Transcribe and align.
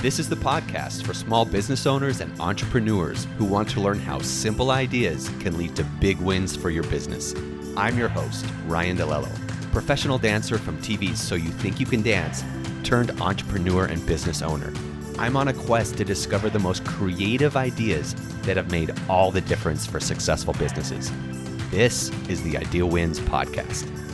This 0.00 0.20
is 0.20 0.28
the 0.28 0.36
podcast 0.36 1.04
for 1.04 1.12
small 1.12 1.44
business 1.44 1.84
owners 1.84 2.20
and 2.20 2.40
entrepreneurs 2.40 3.26
who 3.36 3.44
want 3.44 3.68
to 3.70 3.80
learn 3.80 3.98
how 3.98 4.20
simple 4.20 4.70
ideas 4.70 5.28
can 5.40 5.58
lead 5.58 5.74
to 5.74 5.84
big 6.00 6.18
wins 6.18 6.54
for 6.54 6.70
your 6.70 6.84
business. 6.84 7.34
I'm 7.76 7.98
your 7.98 8.08
host, 8.08 8.46
Ryan 8.66 8.96
Di 8.96 9.02
Lello, 9.02 9.72
professional 9.72 10.16
dancer 10.16 10.56
from 10.56 10.78
TV's 10.78 11.20
So 11.20 11.34
You 11.34 11.50
Think 11.50 11.80
You 11.80 11.86
Can 11.86 12.02
Dance, 12.02 12.44
turned 12.84 13.10
entrepreneur 13.20 13.86
and 13.86 14.06
business 14.06 14.40
owner. 14.40 14.72
I'm 15.18 15.36
on 15.36 15.48
a 15.48 15.52
quest 15.52 15.96
to 15.96 16.04
discover 16.04 16.48
the 16.48 16.60
most 16.60 16.84
creative 16.84 17.56
ideas 17.56 18.14
that 18.42 18.56
have 18.56 18.70
made 18.70 18.94
all 19.08 19.32
the 19.32 19.40
difference 19.40 19.84
for 19.84 19.98
successful 19.98 20.54
businesses. 20.54 21.10
This 21.72 22.10
is 22.28 22.40
the 22.44 22.56
Idea 22.56 22.86
Wins 22.86 23.18
podcast. 23.18 24.07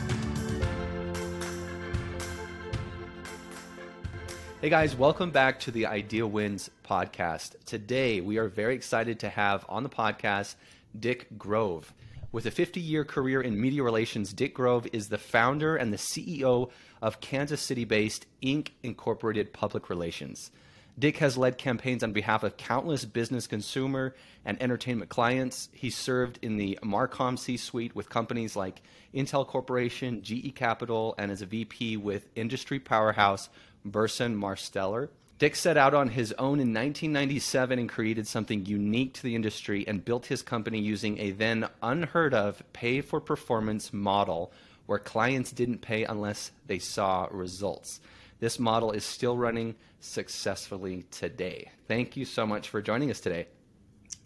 Hey 4.65 4.71
guys, 4.71 4.95
welcome 4.95 5.29
back 5.29 5.59
to 5.59 5.69
the 5.69 5.85
Idea 5.85 6.25
Wins 6.25 6.71
podcast. 6.83 7.53
Today, 7.67 8.19
we 8.19 8.39
are 8.39 8.47
very 8.47 8.73
excited 8.73 9.19
to 9.19 9.29
have 9.29 9.63
on 9.69 9.83
the 9.83 9.89
podcast 9.89 10.55
Dick 10.99 11.27
Grove. 11.37 11.93
With 12.31 12.47
a 12.47 12.51
50 12.51 12.79
year 12.79 13.05
career 13.05 13.41
in 13.41 13.61
media 13.61 13.83
relations, 13.83 14.33
Dick 14.33 14.55
Grove 14.55 14.87
is 14.91 15.07
the 15.07 15.19
founder 15.19 15.75
and 15.75 15.93
the 15.93 15.97
CEO 15.97 16.71
of 16.99 17.21
Kansas 17.21 17.61
City 17.61 17.85
based 17.85 18.25
INK 18.41 18.71
Incorporated 18.81 19.53
Public 19.53 19.87
Relations. 19.87 20.49
Dick 20.97 21.17
has 21.17 21.37
led 21.37 21.57
campaigns 21.57 22.03
on 22.03 22.13
behalf 22.13 22.43
of 22.43 22.55
countless 22.55 23.03
business, 23.03 23.47
consumer, 23.47 24.15
and 24.45 24.61
entertainment 24.61 25.09
clients. 25.09 25.67
He 25.73 25.89
served 25.89 26.39
in 26.41 26.55
the 26.55 26.79
Marcom 26.81 27.37
C 27.37 27.57
suite 27.57 27.93
with 27.93 28.09
companies 28.09 28.55
like 28.55 28.81
Intel 29.13 29.45
Corporation, 29.45 30.21
GE 30.23 30.55
Capital, 30.55 31.13
and 31.17 31.31
as 31.31 31.41
a 31.41 31.45
VP 31.45 31.97
with 31.97 32.29
industry 32.35 32.79
powerhouse 32.79 33.49
Burson 33.83 34.37
Marsteller. 34.37 35.09
Dick 35.37 35.57
set 35.57 35.75
out 35.75 35.93
on 35.93 36.07
his 36.07 36.31
own 36.33 36.61
in 36.61 36.73
1997 36.73 37.77
and 37.77 37.89
created 37.89 38.25
something 38.25 38.65
unique 38.65 39.13
to 39.15 39.23
the 39.23 39.35
industry 39.35 39.85
and 39.85 40.05
built 40.05 40.27
his 40.27 40.41
company 40.41 40.79
using 40.79 41.19
a 41.19 41.31
then 41.31 41.67
unheard 41.83 42.33
of 42.33 42.63
pay 42.71 43.01
for 43.01 43.19
performance 43.19 43.91
model 43.91 44.53
where 44.85 44.99
clients 44.99 45.51
didn't 45.51 45.81
pay 45.81 46.05
unless 46.05 46.51
they 46.67 46.79
saw 46.79 47.27
results. 47.31 47.99
This 48.45 48.59
model 48.59 48.91
is 48.91 49.03
still 49.03 49.35
running 49.35 49.73
successfully 49.99 51.07
today. 51.09 51.71
Thank 51.87 52.15
you 52.15 52.25
so 52.25 52.45
much 52.45 52.69
for 52.69 52.79
joining 52.79 53.09
us 53.09 53.19
today. 53.19 53.47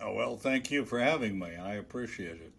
Oh, 0.01 0.13
well, 0.13 0.35
thank 0.35 0.69
you 0.71 0.83
for 0.83 0.99
having 0.99 1.39
me. 1.39 1.55
I 1.55 1.75
appreciate 1.75 2.33
it. 2.33 2.51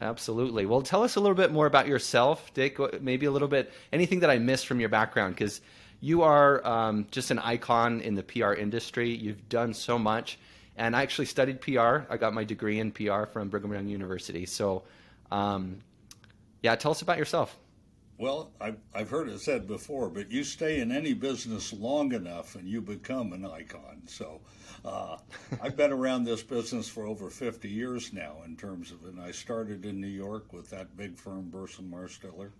Absolutely. 0.00 0.64
Well, 0.64 0.80
tell 0.80 1.02
us 1.02 1.16
a 1.16 1.20
little 1.20 1.36
bit 1.36 1.52
more 1.52 1.66
about 1.66 1.86
yourself, 1.86 2.54
Dick. 2.54 2.78
Maybe 3.02 3.26
a 3.26 3.30
little 3.30 3.46
bit, 3.46 3.70
anything 3.92 4.20
that 4.20 4.30
I 4.30 4.38
missed 4.38 4.66
from 4.66 4.80
your 4.80 4.88
background, 4.88 5.34
because 5.34 5.60
you 6.00 6.22
are 6.22 6.66
um, 6.66 7.06
just 7.10 7.30
an 7.30 7.40
icon 7.40 8.00
in 8.00 8.14
the 8.14 8.22
PR 8.22 8.54
industry. 8.54 9.10
You've 9.10 9.50
done 9.50 9.74
so 9.74 9.98
much. 9.98 10.38
And 10.78 10.96
I 10.96 11.02
actually 11.02 11.26
studied 11.26 11.60
PR. 11.60 12.06
I 12.08 12.16
got 12.16 12.32
my 12.32 12.44
degree 12.44 12.80
in 12.80 12.90
PR 12.90 13.24
from 13.26 13.50
Brigham 13.50 13.74
Young 13.74 13.88
University. 13.88 14.46
So, 14.46 14.84
um, 15.30 15.80
yeah, 16.62 16.74
tell 16.74 16.92
us 16.92 17.02
about 17.02 17.18
yourself. 17.18 17.54
Well, 18.20 18.50
I've, 18.60 18.76
I've 18.94 19.08
heard 19.08 19.30
it 19.30 19.40
said 19.40 19.66
before, 19.66 20.10
but 20.10 20.30
you 20.30 20.44
stay 20.44 20.80
in 20.80 20.92
any 20.92 21.14
business 21.14 21.72
long 21.72 22.12
enough 22.12 22.54
and 22.54 22.68
you 22.68 22.82
become 22.82 23.32
an 23.32 23.46
icon. 23.46 24.02
So 24.04 24.42
uh, 24.84 25.16
I've 25.62 25.74
been 25.74 25.90
around 25.90 26.24
this 26.24 26.42
business 26.42 26.86
for 26.86 27.06
over 27.06 27.30
50 27.30 27.66
years 27.66 28.12
now 28.12 28.42
in 28.44 28.56
terms 28.56 28.92
of, 28.92 29.06
and 29.06 29.18
I 29.18 29.30
started 29.30 29.86
in 29.86 30.02
New 30.02 30.06
York 30.06 30.52
with 30.52 30.68
that 30.68 30.94
big 30.98 31.16
firm, 31.16 31.48
Burson 31.48 31.90
Marsteller 31.90 32.50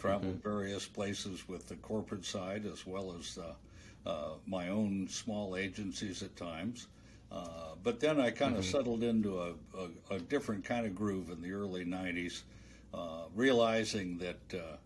traveled 0.00 0.40
mm-hmm. 0.40 0.48
various 0.48 0.84
places 0.84 1.46
with 1.48 1.68
the 1.68 1.76
corporate 1.76 2.24
side 2.24 2.66
as 2.66 2.84
well 2.84 3.14
as 3.16 3.38
uh, 3.38 4.10
uh, 4.10 4.30
my 4.48 4.68
own 4.68 5.06
small 5.08 5.54
agencies 5.54 6.24
at 6.24 6.34
times. 6.34 6.88
Uh, 7.30 7.76
but 7.84 8.00
then 8.00 8.20
I 8.20 8.32
kind 8.32 8.56
of 8.56 8.64
mm-hmm. 8.64 8.72
settled 8.72 9.04
into 9.04 9.38
a, 9.38 9.52
a, 9.78 10.16
a, 10.16 10.18
different 10.18 10.64
kind 10.64 10.86
of 10.86 10.96
groove 10.96 11.30
in 11.30 11.40
the 11.40 11.52
early 11.52 11.84
90s, 11.84 12.42
uh, 12.94 13.24
realizing 13.34 14.18
that 14.18 14.40
uh, 14.54 14.76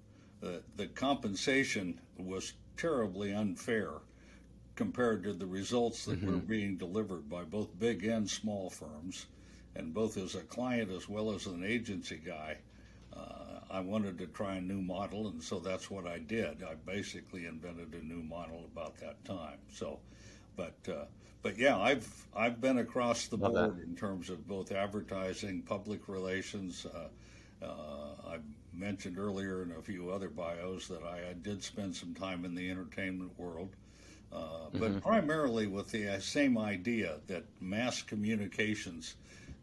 the, 0.41 0.63
the 0.77 0.87
compensation 0.89 2.01
was 2.19 2.53
terribly 2.77 3.33
unfair 3.33 3.91
compared 4.75 5.23
to 5.25 5.33
the 5.33 5.47
results 5.47 6.05
that 6.05 6.21
mm-hmm. 6.21 6.33
were 6.33 6.39
being 6.39 6.77
delivered 6.77 7.29
by 7.29 7.43
both 7.43 7.79
big 7.79 8.05
and 8.05 8.29
small 8.29 8.71
firms. 8.71 9.27
And 9.75 9.93
both 9.93 10.17
as 10.17 10.35
a 10.35 10.41
client 10.41 10.91
as 10.91 11.09
well 11.09 11.33
as 11.33 11.47
an 11.47 11.63
agency 11.63 12.21
guy, 12.25 12.59
I 13.71 13.81
wanted 13.81 14.19
to 14.19 14.27
try 14.27 14.57
a 14.57 14.61
new 14.61 14.81
model, 14.81 15.29
and 15.29 15.43
so 15.43 15.59
that's 15.59 15.91
what 15.91 16.07
I 16.07 16.19
did. 16.19 16.63
I 16.63 16.75
basically 16.87 17.47
invented 17.47 17.95
a 17.95 18.05
new 18.05 18.23
model 18.23 18.65
about 18.73 18.97
that 18.99 19.23
time. 19.25 19.59
So, 19.71 19.99
but 20.57 20.77
uh, 20.89 21.05
but 21.43 21.59
yeah, 21.59 21.79
I've 21.79 22.09
I've 22.35 22.61
been 22.61 22.79
across 22.79 23.27
the 23.27 23.37
Love 23.37 23.53
board 23.53 23.79
that. 23.79 23.85
in 23.85 23.97
terms 23.97 24.31
of 24.31 24.47
both 24.47 24.73
advertising, 24.73 25.63
public 25.63 26.09
relations. 26.09 26.87
Uh, 26.87 27.09
uh, 27.63 28.29
I 28.29 28.39
mentioned 28.73 29.19
earlier 29.19 29.63
in 29.63 29.73
a 29.73 29.83
few 29.83 30.11
other 30.11 30.29
bios 30.29 30.89
that 30.89 31.03
I, 31.03 31.31
I 31.31 31.33
did 31.43 31.63
spend 31.63 31.95
some 31.95 32.15
time 32.15 32.45
in 32.45 32.55
the 32.55 32.71
entertainment 32.71 33.39
world. 33.39 33.71
Uh, 34.33 34.37
mm-hmm. 34.37 34.79
But 34.79 35.03
primarily 35.03 35.67
with 35.67 35.91
the 35.91 36.09
uh, 36.09 36.21
same 36.21 36.59
idea 36.59 37.19
that 37.29 37.45
mass 37.61 38.03
communications 38.03 39.15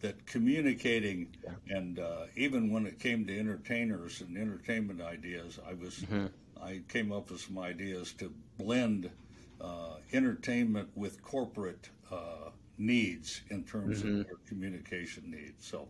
that 0.03 0.25
communicating 0.25 1.27
yeah. 1.43 1.77
and 1.77 1.97
uh, 1.97 2.25
even 2.35 2.71
when 2.71 2.85
it 2.85 2.99
came 2.99 3.25
to 3.25 3.39
entertainers 3.39 4.19
and 4.19 4.37
entertainment 4.37 5.01
ideas, 5.01 5.59
I 5.67 5.73
was 5.73 5.99
mm-hmm. 5.99 6.25
I 6.61 6.81
came 6.89 7.11
up 7.11 7.31
with 7.31 7.41
some 7.41 7.57
ideas 7.57 8.13
to 8.19 8.31
blend 8.57 9.09
uh, 9.61 9.95
entertainment 10.11 10.89
with 10.95 11.23
corporate 11.23 11.89
uh, 12.11 12.49
needs 12.77 13.41
in 13.49 13.63
terms 13.63 13.99
mm-hmm. 13.99 14.19
of 14.19 14.25
their 14.27 14.35
communication 14.47 15.23
needs. 15.31 15.65
So. 15.65 15.87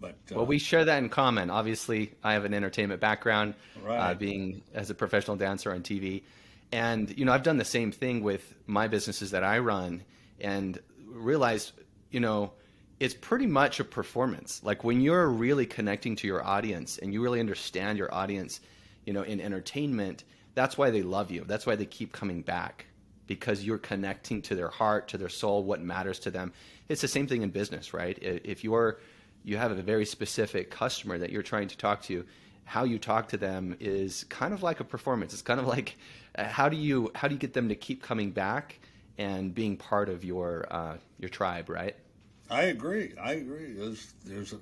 But, 0.00 0.16
uh, 0.30 0.36
well, 0.36 0.46
we 0.46 0.58
share 0.58 0.84
that 0.84 0.98
in 0.98 1.08
common. 1.08 1.50
Obviously, 1.50 2.12
I 2.22 2.34
have 2.34 2.44
an 2.44 2.54
entertainment 2.54 3.00
background, 3.00 3.54
uh, 3.86 4.14
being 4.14 4.62
as 4.74 4.90
a 4.90 4.94
professional 4.94 5.36
dancer 5.36 5.72
on 5.72 5.82
TV, 5.82 6.22
and 6.70 7.16
you 7.18 7.24
know 7.24 7.32
I've 7.32 7.42
done 7.42 7.56
the 7.56 7.64
same 7.64 7.90
thing 7.90 8.22
with 8.22 8.54
my 8.66 8.88
businesses 8.88 9.32
that 9.32 9.42
I 9.42 9.58
run, 9.58 10.02
and 10.40 10.78
realized, 11.06 11.72
you 12.10 12.20
know, 12.20 12.52
it's 13.00 13.14
pretty 13.14 13.46
much 13.46 13.80
a 13.80 13.84
performance. 13.84 14.62
Like 14.62 14.84
when 14.84 15.00
you're 15.00 15.28
really 15.28 15.66
connecting 15.66 16.16
to 16.16 16.26
your 16.26 16.44
audience 16.44 16.98
and 16.98 17.12
you 17.12 17.22
really 17.22 17.40
understand 17.40 17.98
your 17.98 18.12
audience, 18.12 18.60
you 19.04 19.12
know, 19.12 19.22
in 19.22 19.40
entertainment, 19.40 20.24
that's 20.54 20.76
why 20.76 20.90
they 20.90 21.02
love 21.02 21.30
you. 21.30 21.44
That's 21.46 21.66
why 21.66 21.76
they 21.76 21.86
keep 21.86 22.12
coming 22.12 22.42
back 22.42 22.86
because 23.26 23.62
you're 23.62 23.78
connecting 23.78 24.42
to 24.42 24.54
their 24.54 24.68
heart, 24.68 25.08
to 25.08 25.18
their 25.18 25.28
soul, 25.28 25.62
what 25.62 25.80
matters 25.80 26.18
to 26.20 26.30
them. 26.30 26.52
It's 26.88 27.02
the 27.02 27.08
same 27.08 27.26
thing 27.26 27.42
in 27.42 27.50
business, 27.50 27.92
right? 27.92 28.18
If 28.20 28.64
you're 28.64 28.98
you 29.48 29.56
have 29.56 29.72
a 29.72 29.82
very 29.82 30.04
specific 30.04 30.70
customer 30.70 31.16
that 31.18 31.30
you're 31.30 31.42
trying 31.42 31.68
to 31.68 31.76
talk 31.76 32.02
to, 32.02 32.24
how 32.64 32.84
you 32.84 32.98
talk 32.98 33.28
to 33.28 33.38
them 33.38 33.74
is 33.80 34.24
kind 34.24 34.52
of 34.52 34.62
like 34.62 34.78
a 34.80 34.84
performance. 34.84 35.32
It's 35.32 35.42
kind 35.42 35.58
of 35.58 35.66
like 35.66 35.96
uh, 36.36 36.44
how 36.44 36.68
do 36.68 36.76
you 36.76 37.10
how 37.14 37.28
do 37.28 37.34
you 37.34 37.40
get 37.40 37.54
them 37.54 37.70
to 37.70 37.74
keep 37.74 38.02
coming 38.02 38.30
back 38.30 38.78
and 39.16 39.54
being 39.54 39.76
part 39.76 40.10
of 40.10 40.22
your 40.22 40.66
uh, 40.70 40.96
your 41.18 41.30
tribe, 41.30 41.70
right? 41.70 41.96
I 42.50 42.64
agree. 42.64 43.14
I 43.20 43.32
agree. 43.32 43.72
There's 43.72 44.12
there's 44.26 44.52
a 44.52 44.58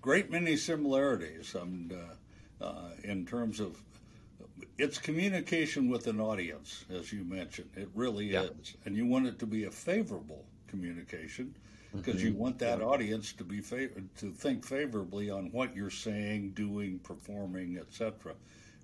great 0.00 0.30
many 0.30 0.56
similarities, 0.56 1.54
and 1.56 1.92
uh, 1.92 2.64
uh, 2.64 2.90
in 3.02 3.26
terms 3.26 3.58
of 3.58 3.82
it's 4.78 4.98
communication 4.98 5.88
with 5.88 6.06
an 6.06 6.20
audience, 6.20 6.84
as 6.90 7.12
you 7.12 7.24
mentioned. 7.24 7.70
It 7.76 7.88
really 7.94 8.26
yeah. 8.26 8.42
is, 8.42 8.76
and 8.84 8.96
you 8.96 9.04
want 9.04 9.26
it 9.26 9.40
to 9.40 9.46
be 9.46 9.64
a 9.64 9.70
favorable 9.70 10.44
communication 10.68 11.56
because 11.94 12.16
mm-hmm. 12.16 12.28
you 12.28 12.34
want 12.34 12.58
that 12.58 12.78
yeah. 12.78 12.84
audience 12.84 13.32
to 13.34 13.44
be 13.44 13.60
fav- 13.60 13.90
to 14.18 14.30
think 14.32 14.66
favorably 14.66 15.30
on 15.30 15.50
what 15.52 15.74
you're 15.76 15.90
saying, 15.90 16.50
doing, 16.50 16.98
performing, 17.00 17.78
etc. 17.78 18.34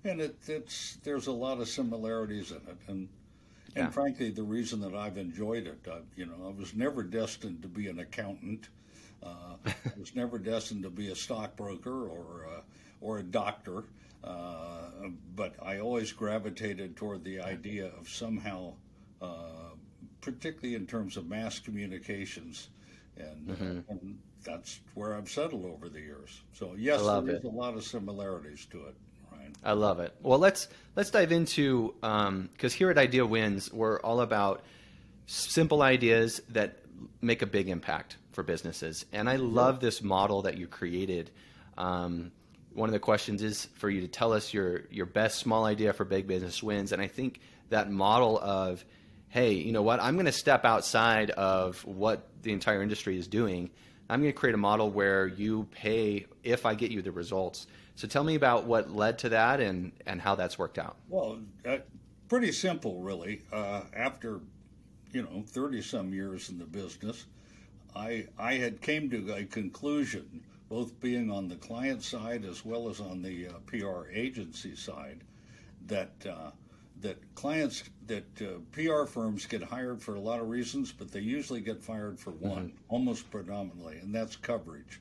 And 0.03 0.21
it, 0.21 0.37
it's 0.47 0.97
there's 1.03 1.27
a 1.27 1.31
lot 1.31 1.59
of 1.59 1.67
similarities 1.67 2.51
in 2.51 2.57
it, 2.57 2.77
and 2.87 3.09
and 3.75 3.93
frankly, 3.93 4.31
the 4.31 4.43
reason 4.43 4.79
that 4.81 4.95
I've 4.95 5.17
enjoyed 5.17 5.67
it, 5.67 5.79
I, 5.89 5.99
you 6.15 6.25
know, 6.25 6.47
I 6.47 6.59
was 6.59 6.73
never 6.73 7.03
destined 7.03 7.61
to 7.61 7.67
be 7.67 7.87
an 7.87 7.99
accountant. 7.99 8.69
Uh, 9.21 9.55
I 9.65 9.73
was 9.99 10.15
never 10.15 10.37
destined 10.37 10.83
to 10.83 10.89
be 10.89 11.11
a 11.11 11.15
stockbroker 11.15 12.07
or 12.07 12.47
uh, 12.47 12.61
or 13.01 13.19
a 13.19 13.23
doctor. 13.23 13.83
Uh, 14.23 15.09
but 15.35 15.55
I 15.63 15.79
always 15.79 16.11
gravitated 16.11 16.97
toward 16.97 17.23
the 17.23 17.39
idea 17.39 17.91
of 17.97 18.09
somehow, 18.09 18.73
uh, 19.21 19.75
particularly 20.19 20.75
in 20.75 20.85
terms 20.85 21.15
of 21.15 21.27
mass 21.27 21.57
communications, 21.59 22.69
and, 23.19 23.47
mm-hmm. 23.47 23.79
and, 23.89 24.19
that's 24.41 24.79
where 24.93 25.15
I've 25.15 25.29
settled 25.29 25.65
over 25.65 25.89
the 25.89 25.99
years. 25.99 26.41
So 26.53 26.73
yes, 26.77 27.01
there 27.01 27.35
is 27.35 27.43
a 27.43 27.49
lot 27.49 27.73
of 27.73 27.83
similarities 27.83 28.65
to 28.67 28.85
it. 28.85 28.95
I 29.63 29.73
love 29.73 29.99
it. 29.99 30.15
Well, 30.21 30.39
let's 30.39 30.67
let's 30.95 31.11
dive 31.11 31.31
into 31.31 31.93
because 31.99 32.73
um, 32.73 32.77
here 32.77 32.89
at 32.89 32.97
Idea 32.97 33.25
Wins, 33.25 33.71
we're 33.71 33.99
all 33.99 34.21
about 34.21 34.63
simple 35.25 35.81
ideas 35.81 36.41
that 36.49 36.79
make 37.21 37.41
a 37.41 37.45
big 37.45 37.69
impact 37.69 38.17
for 38.31 38.43
businesses. 38.43 39.05
And 39.11 39.29
I 39.29 39.35
love 39.35 39.79
this 39.79 40.01
model 40.01 40.43
that 40.43 40.57
you 40.57 40.67
created. 40.67 41.31
Um, 41.77 42.31
one 42.73 42.87
of 42.87 42.93
the 42.93 42.99
questions 42.99 43.41
is 43.41 43.65
for 43.75 43.89
you 43.89 44.01
to 44.01 44.07
tell 44.07 44.31
us 44.33 44.53
your 44.53 44.83
your 44.89 45.05
best 45.05 45.39
small 45.39 45.65
idea 45.65 45.91
for 45.93 46.05
big 46.05 46.27
business 46.27 46.63
wins, 46.63 46.91
and 46.91 47.01
I 47.01 47.07
think 47.07 47.41
that 47.69 47.91
model 47.91 48.39
of 48.39 48.83
hey, 49.29 49.53
you 49.53 49.71
know 49.71 49.83
what? 49.83 50.01
I'm 50.01 50.15
going 50.15 50.25
to 50.25 50.31
step 50.31 50.65
outside 50.65 51.29
of 51.31 51.85
what 51.85 52.27
the 52.41 52.51
entire 52.51 52.81
industry 52.81 53.17
is 53.17 53.27
doing. 53.27 53.69
I'm 54.09 54.21
going 54.21 54.33
to 54.33 54.37
create 54.37 54.55
a 54.55 54.59
model 54.59 54.89
where 54.89 55.27
you 55.27 55.67
pay 55.71 56.25
if 56.43 56.65
I 56.65 56.73
get 56.73 56.89
you 56.89 57.01
the 57.03 57.11
results. 57.11 57.67
So 57.95 58.07
tell 58.07 58.23
me 58.23 58.35
about 58.35 58.65
what 58.65 58.91
led 58.91 59.19
to 59.19 59.29
that 59.29 59.59
and, 59.59 59.91
and 60.07 60.19
how 60.19 60.33
that's 60.33 60.57
worked 60.57 60.79
out. 60.79 60.97
Well, 61.09 61.39
uh, 61.67 61.77
pretty 62.27 62.51
simple, 62.51 63.01
really. 63.01 63.43
Uh, 63.53 63.81
after, 63.93 64.39
you 65.11 65.21
know, 65.21 65.43
30 65.45 65.83
some 65.83 66.11
years 66.11 66.49
in 66.49 66.57
the 66.57 66.65
business, 66.65 67.25
I, 67.95 68.25
I 68.39 68.53
had 68.53 68.81
came 68.81 69.11
to 69.11 69.35
a 69.35 69.43
conclusion, 69.43 70.41
both 70.69 70.99
being 70.99 71.29
on 71.29 71.47
the 71.47 71.55
client 71.57 72.01
side 72.01 72.45
as 72.45 72.65
well 72.65 72.89
as 72.89 72.99
on 72.99 73.21
the 73.21 73.47
uh, 73.47 73.51
PR 73.67 74.09
agency 74.11 74.75
side, 74.75 75.19
that 75.85 76.11
uh, 76.27 76.49
that 77.01 77.17
clients 77.35 77.83
that 78.07 78.25
uh, 78.41 78.59
PR 78.71 79.05
firms 79.05 79.45
get 79.45 79.63
hired 79.63 80.01
for 80.01 80.15
a 80.15 80.19
lot 80.19 80.39
of 80.39 80.49
reasons, 80.49 80.91
but 80.91 81.11
they 81.11 81.19
usually 81.19 81.61
get 81.61 81.81
fired 81.81 82.19
for 82.19 82.31
one, 82.31 82.69
mm-hmm. 82.69 82.77
almost 82.89 83.29
predominantly, 83.31 83.97
and 83.97 84.13
that's 84.13 84.35
coverage. 84.35 84.99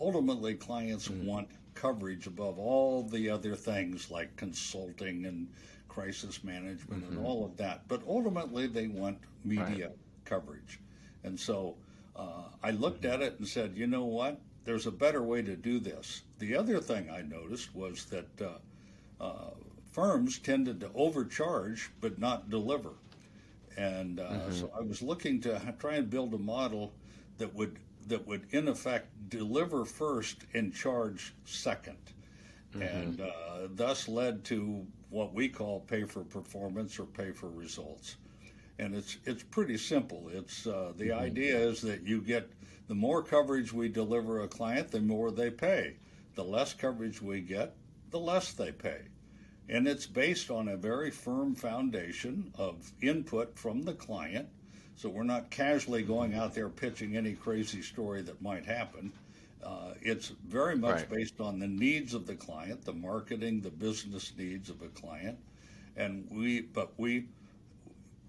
Ultimately, 0.00 0.54
clients 0.54 1.08
mm-hmm. 1.08 1.26
want 1.26 1.48
coverage 1.74 2.26
above 2.26 2.58
all 2.58 3.02
the 3.02 3.30
other 3.30 3.54
things 3.54 4.10
like 4.10 4.34
consulting 4.36 5.26
and 5.26 5.48
crisis 5.88 6.42
management 6.44 7.04
mm-hmm. 7.04 7.16
and 7.16 7.26
all 7.26 7.44
of 7.44 7.56
that. 7.56 7.86
But 7.88 8.02
ultimately, 8.06 8.66
they 8.66 8.88
want 8.88 9.18
media 9.44 9.88
right. 9.88 9.96
coverage. 10.24 10.80
And 11.24 11.38
so 11.38 11.76
uh, 12.16 12.44
I 12.62 12.72
looked 12.72 13.02
mm-hmm. 13.02 13.14
at 13.14 13.22
it 13.22 13.38
and 13.38 13.48
said, 13.48 13.76
you 13.76 13.86
know 13.86 14.04
what? 14.04 14.40
There's 14.64 14.86
a 14.86 14.92
better 14.92 15.22
way 15.22 15.42
to 15.42 15.56
do 15.56 15.78
this. 15.78 16.22
The 16.40 16.54
other 16.54 16.80
thing 16.80 17.08
I 17.10 17.22
noticed 17.22 17.74
was 17.74 18.04
that 18.06 18.28
uh, 18.40 19.24
uh, 19.24 19.50
firms 19.98 20.38
tended 20.38 20.78
to 20.78 20.88
overcharge 20.94 21.90
but 22.00 22.20
not 22.20 22.48
deliver. 22.48 22.92
And 23.76 24.20
uh, 24.20 24.30
mm-hmm. 24.30 24.52
so 24.52 24.70
I 24.76 24.80
was 24.80 25.02
looking 25.02 25.40
to 25.40 25.60
try 25.80 25.96
and 25.96 26.08
build 26.08 26.34
a 26.34 26.38
model 26.38 26.92
that 27.38 27.52
would 27.52 27.80
that 28.06 28.24
would 28.24 28.46
in 28.50 28.68
effect 28.68 29.08
deliver 29.28 29.84
first 29.84 30.44
and 30.54 30.72
charge 30.72 31.34
2nd 31.46 31.96
mm-hmm. 32.72 32.82
and 32.82 33.20
uh, 33.20 33.66
thus 33.74 34.06
led 34.08 34.44
to 34.44 34.86
what 35.10 35.34
we 35.34 35.48
call 35.48 35.80
pay 35.80 36.04
for 36.04 36.22
performance 36.22 37.00
or 37.00 37.04
pay 37.04 37.32
for 37.32 37.50
results. 37.50 38.18
And 38.78 38.94
it's 38.94 39.18
it's 39.24 39.42
pretty 39.42 39.76
simple. 39.76 40.30
It's 40.32 40.64
uh, 40.64 40.92
the 40.96 41.08
mm-hmm. 41.08 41.24
idea 41.24 41.58
is 41.58 41.80
that 41.80 42.06
you 42.06 42.20
get 42.20 42.48
the 42.86 42.94
more 42.94 43.20
coverage 43.20 43.72
we 43.72 43.88
deliver 43.88 44.42
a 44.42 44.48
client, 44.48 44.92
the 44.92 45.00
more 45.00 45.32
they 45.32 45.50
pay. 45.50 45.96
The 46.36 46.44
less 46.44 46.72
coverage 46.72 47.20
we 47.20 47.40
get, 47.40 47.74
the 48.10 48.20
less 48.20 48.52
they 48.52 48.70
pay. 48.70 49.00
And 49.68 49.86
it's 49.86 50.06
based 50.06 50.50
on 50.50 50.68
a 50.68 50.76
very 50.76 51.10
firm 51.10 51.54
foundation 51.54 52.52
of 52.56 52.92
input 53.02 53.58
from 53.58 53.82
the 53.82 53.92
client. 53.92 54.48
So 54.96 55.08
we're 55.08 55.24
not 55.24 55.50
casually 55.50 56.02
going 56.02 56.34
out 56.34 56.54
there 56.54 56.68
pitching 56.68 57.16
any 57.16 57.34
crazy 57.34 57.82
story 57.82 58.22
that 58.22 58.40
might 58.40 58.64
happen. 58.64 59.12
Uh, 59.62 59.92
it's 60.00 60.32
very 60.46 60.76
much 60.76 60.96
right. 60.96 61.10
based 61.10 61.40
on 61.40 61.58
the 61.58 61.66
needs 61.66 62.14
of 62.14 62.26
the 62.26 62.34
client, 62.34 62.84
the 62.84 62.92
marketing, 62.92 63.60
the 63.60 63.70
business 63.70 64.32
needs 64.36 64.70
of 64.70 64.80
a 64.82 64.88
client, 64.88 65.38
and 65.96 66.26
we. 66.30 66.60
But 66.60 66.92
we 66.96 67.26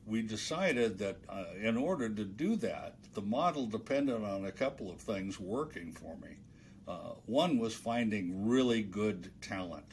we 0.06 0.24
decided 0.24 0.97
that 0.97 1.18
uh, 1.30 1.45
in 1.62 1.77
order 1.77 2.09
to 2.09 2.25
do 2.25 2.56
that, 2.57 2.95
the 3.13 3.21
model 3.21 3.68
depended 3.68 4.24
on 4.24 4.45
a 4.45 4.51
couple 4.51 4.89
of 4.92 4.97
things 4.97 5.39
working 5.39 5.92
for 5.92 6.15
me. 6.18 6.38
Uh, 6.88 7.13
one 7.27 7.59
was 7.59 7.75
finding 7.75 8.47
really 8.47 8.81
good 8.81 9.31
talent 9.39 9.85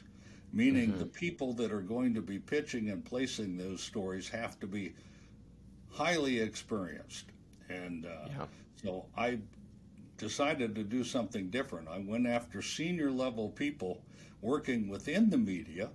meaning 0.53 0.89
mm-hmm. 0.89 0.99
the 0.99 1.05
people 1.05 1.53
that 1.53 1.71
are 1.71 1.81
going 1.81 2.13
to 2.13 2.21
be 2.21 2.39
pitching 2.39 2.89
and 2.89 3.03
placing 3.03 3.57
those 3.57 3.81
stories 3.81 4.29
have 4.29 4.59
to 4.59 4.67
be 4.67 4.93
highly 5.91 6.39
experienced. 6.39 7.25
And 7.69 8.05
uh, 8.05 8.27
yeah. 8.27 8.45
so 8.81 9.05
I 9.17 9.39
decided 10.17 10.75
to 10.75 10.83
do 10.83 11.03
something 11.03 11.49
different. 11.49 11.87
I 11.87 11.99
went 11.99 12.27
after 12.27 12.61
senior 12.61 13.11
level 13.11 13.49
people 13.49 14.01
working 14.41 14.87
within 14.87 15.29
the 15.29 15.37
media 15.37 15.89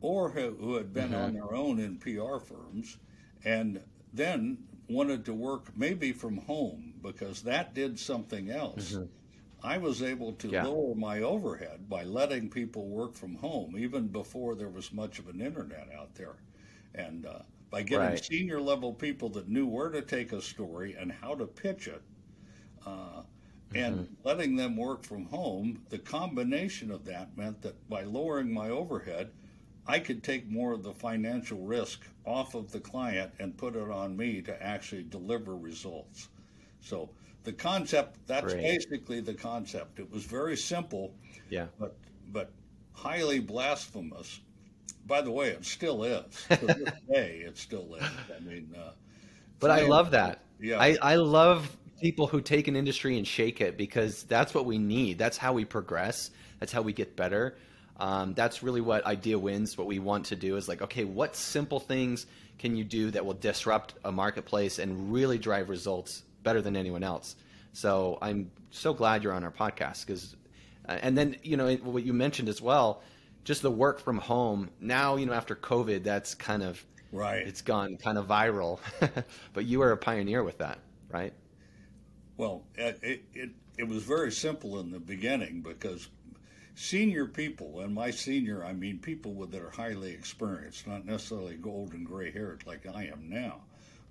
or 0.00 0.30
who 0.30 0.74
had 0.74 0.92
been 0.92 1.10
mm-hmm. 1.10 1.16
on 1.16 1.34
their 1.34 1.54
own 1.54 1.80
in 1.80 1.96
PR 1.96 2.38
firms 2.38 2.98
and 3.44 3.82
then 4.12 4.58
wanted 4.88 5.24
to 5.24 5.34
work 5.34 5.76
maybe 5.76 6.12
from 6.12 6.38
home 6.38 6.94
because 7.02 7.42
that 7.42 7.74
did 7.74 7.98
something 7.98 8.50
else. 8.50 8.92
Mm-hmm. 8.92 9.04
I 9.62 9.78
was 9.78 10.02
able 10.02 10.32
to 10.34 10.48
yeah. 10.48 10.64
lower 10.64 10.94
my 10.94 11.22
overhead 11.22 11.88
by 11.88 12.04
letting 12.04 12.48
people 12.48 12.86
work 12.86 13.14
from 13.14 13.34
home, 13.34 13.76
even 13.76 14.08
before 14.08 14.54
there 14.54 14.68
was 14.68 14.92
much 14.92 15.18
of 15.18 15.28
an 15.28 15.40
internet 15.40 15.88
out 15.96 16.14
there. 16.14 16.36
And 16.94 17.26
uh, 17.26 17.40
by 17.70 17.82
getting 17.82 18.10
right. 18.10 18.24
senior 18.24 18.60
level 18.60 18.92
people 18.92 19.28
that 19.30 19.48
knew 19.48 19.66
where 19.66 19.90
to 19.90 20.02
take 20.02 20.32
a 20.32 20.40
story 20.40 20.96
and 20.98 21.10
how 21.10 21.34
to 21.34 21.46
pitch 21.46 21.88
it, 21.88 22.02
uh, 22.86 23.22
and 23.74 23.96
mm-hmm. 23.96 24.14
letting 24.24 24.56
them 24.56 24.76
work 24.76 25.04
from 25.04 25.26
home, 25.26 25.82
the 25.90 25.98
combination 25.98 26.90
of 26.90 27.04
that 27.04 27.36
meant 27.36 27.60
that 27.62 27.88
by 27.88 28.02
lowering 28.02 28.52
my 28.52 28.70
overhead, 28.70 29.30
I 29.86 29.98
could 29.98 30.22
take 30.22 30.48
more 30.48 30.72
of 30.72 30.82
the 30.82 30.92
financial 30.92 31.58
risk 31.60 32.00
off 32.24 32.54
of 32.54 32.70
the 32.70 32.80
client 32.80 33.32
and 33.38 33.56
put 33.56 33.74
it 33.74 33.90
on 33.90 34.16
me 34.16 34.40
to 34.42 34.62
actually 34.62 35.02
deliver 35.02 35.56
results. 35.56 36.28
So 36.80 37.10
the 37.44 37.52
concept 37.52 38.18
that's 38.26 38.52
Great. 38.52 38.62
basically 38.62 39.20
the 39.20 39.34
concept. 39.34 39.98
It 39.98 40.10
was 40.10 40.24
very 40.24 40.56
simple, 40.56 41.14
yeah, 41.50 41.66
but 41.78 41.96
but 42.32 42.50
highly 42.92 43.40
blasphemous. 43.40 44.40
By 45.06 45.22
the 45.22 45.30
way, 45.30 45.48
it 45.48 45.64
still 45.64 46.04
is. 46.04 46.24
to 46.50 46.66
this 46.66 46.92
day, 47.10 47.42
it 47.46 47.56
still 47.56 47.94
is. 47.94 48.04
I 48.04 48.40
mean, 48.40 48.74
uh, 48.76 48.90
but 49.60 49.70
I 49.70 49.82
love 49.82 50.10
that. 50.10 50.42
Yeah, 50.60 50.78
I, 50.80 50.98
I 51.00 51.14
love 51.16 51.76
people 52.00 52.26
who 52.26 52.40
take 52.40 52.68
an 52.68 52.76
industry 52.76 53.16
and 53.16 53.26
shake 53.26 53.60
it 53.60 53.76
because 53.76 54.24
that's 54.24 54.54
what 54.54 54.66
we 54.66 54.78
need. 54.78 55.18
That's 55.18 55.36
how 55.36 55.52
we 55.52 55.64
progress. 55.64 56.30
That's 56.60 56.72
how 56.72 56.82
we 56.82 56.92
get 56.92 57.16
better. 57.16 57.56
Um, 57.98 58.34
that's 58.34 58.62
really 58.62 58.80
what 58.80 59.04
Idea 59.06 59.38
Wins. 59.38 59.76
What 59.76 59.86
we 59.86 59.98
want 59.98 60.26
to 60.26 60.36
do 60.36 60.56
is 60.56 60.68
like, 60.68 60.82
okay, 60.82 61.04
what 61.04 61.34
simple 61.34 61.80
things 61.80 62.26
can 62.58 62.76
you 62.76 62.84
do 62.84 63.10
that 63.10 63.24
will 63.24 63.34
disrupt 63.34 63.94
a 64.04 64.12
marketplace 64.12 64.78
and 64.78 65.12
really 65.12 65.38
drive 65.38 65.68
results 65.68 66.22
better 66.42 66.62
than 66.62 66.76
anyone 66.76 67.02
else. 67.02 67.36
So 67.72 68.18
I'm 68.22 68.50
so 68.70 68.92
glad 68.92 69.22
you're 69.22 69.32
on 69.32 69.44
our 69.44 69.52
podcast 69.52 70.06
because, 70.06 70.36
uh, 70.88 70.98
and 71.00 71.16
then 71.16 71.36
you 71.42 71.56
know 71.56 71.74
what 71.76 72.04
you 72.04 72.12
mentioned 72.12 72.48
as 72.48 72.60
well, 72.60 73.02
just 73.44 73.62
the 73.62 73.70
work 73.70 74.00
from 74.00 74.18
home. 74.18 74.70
Now 74.80 75.16
you 75.16 75.26
know 75.26 75.32
after 75.32 75.54
COVID, 75.54 76.02
that's 76.02 76.34
kind 76.34 76.62
of 76.62 76.84
right. 77.12 77.46
It's 77.46 77.62
gone 77.62 77.96
kind 77.96 78.18
of 78.18 78.26
viral, 78.26 78.80
but 79.52 79.64
you 79.64 79.78
were 79.78 79.92
a 79.92 79.96
pioneer 79.96 80.42
with 80.42 80.58
that, 80.58 80.78
right? 81.10 81.32
Well, 82.36 82.64
it, 82.76 83.22
it 83.34 83.50
it 83.76 83.88
was 83.88 84.02
very 84.02 84.32
simple 84.32 84.80
in 84.80 84.90
the 84.90 85.00
beginning 85.00 85.62
because 85.62 86.08
senior 86.74 87.26
people, 87.26 87.80
and 87.80 87.94
my 87.94 88.10
senior, 88.10 88.64
I 88.64 88.72
mean 88.72 88.98
people 88.98 89.34
with, 89.34 89.52
that 89.52 89.62
are 89.62 89.70
highly 89.70 90.12
experienced, 90.12 90.86
not 90.86 91.04
necessarily 91.04 91.56
gold 91.56 91.92
and 91.92 92.06
gray 92.06 92.30
haired 92.30 92.64
like 92.66 92.86
I 92.86 93.04
am 93.04 93.28
now 93.28 93.62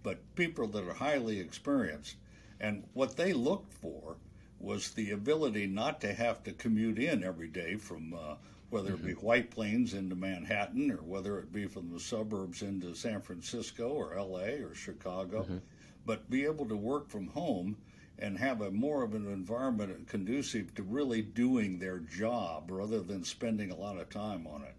but 0.04 0.36
people 0.36 0.68
that 0.68 0.88
are 0.88 0.94
highly 0.94 1.40
experienced. 1.40 2.16
And 2.60 2.84
what 2.94 3.16
they 3.16 3.34
looked 3.34 3.74
for 3.74 4.18
was 4.60 4.92
the 4.92 5.12
ability 5.12 5.68
not 5.68 6.02
to 6.02 6.14
have 6.14 6.44
to 6.44 6.52
commute 6.52 6.98
in 6.98 7.24
every 7.24 7.48
day 7.48 7.76
from 7.76 8.14
uh, 8.14 8.36
whether 8.70 8.94
it 8.94 9.06
be 9.06 9.14
mm-hmm. 9.14 9.26
White 9.26 9.52
Plains 9.52 9.94
into 9.94 10.16
Manhattan 10.16 10.92
or 10.92 10.98
whether 10.98 11.40
it 11.40 11.54
be 11.54 11.68
from 11.68 11.92
the 11.92 12.00
suburbs 12.00 12.62
into 12.62 12.96
San 12.96 13.22
Francisco 13.22 13.90
or 13.90 14.16
LA 14.16 14.64
or 14.66 14.74
Chicago, 14.74 15.44
mm-hmm. 15.44 15.58
but 16.06 16.30
be 16.30 16.46
able 16.46 16.66
to 16.68 16.76
work 16.76 17.10
from 17.10 17.28
home 17.28 17.78
and 18.20 18.38
have 18.38 18.62
a 18.62 18.72
more 18.72 19.04
of 19.04 19.14
an 19.14 19.32
environment 19.32 20.08
conducive 20.08 20.74
to 20.74 20.84
really 20.84 21.22
doing 21.22 21.78
their 21.78 22.00
job 22.00 22.70
rather 22.72 23.02
than 23.02 23.24
spending 23.24 23.72
a 23.72 23.76
lot 23.76 23.98
of 23.98 24.10
time 24.10 24.48
on 24.48 24.64
it. 24.64 24.76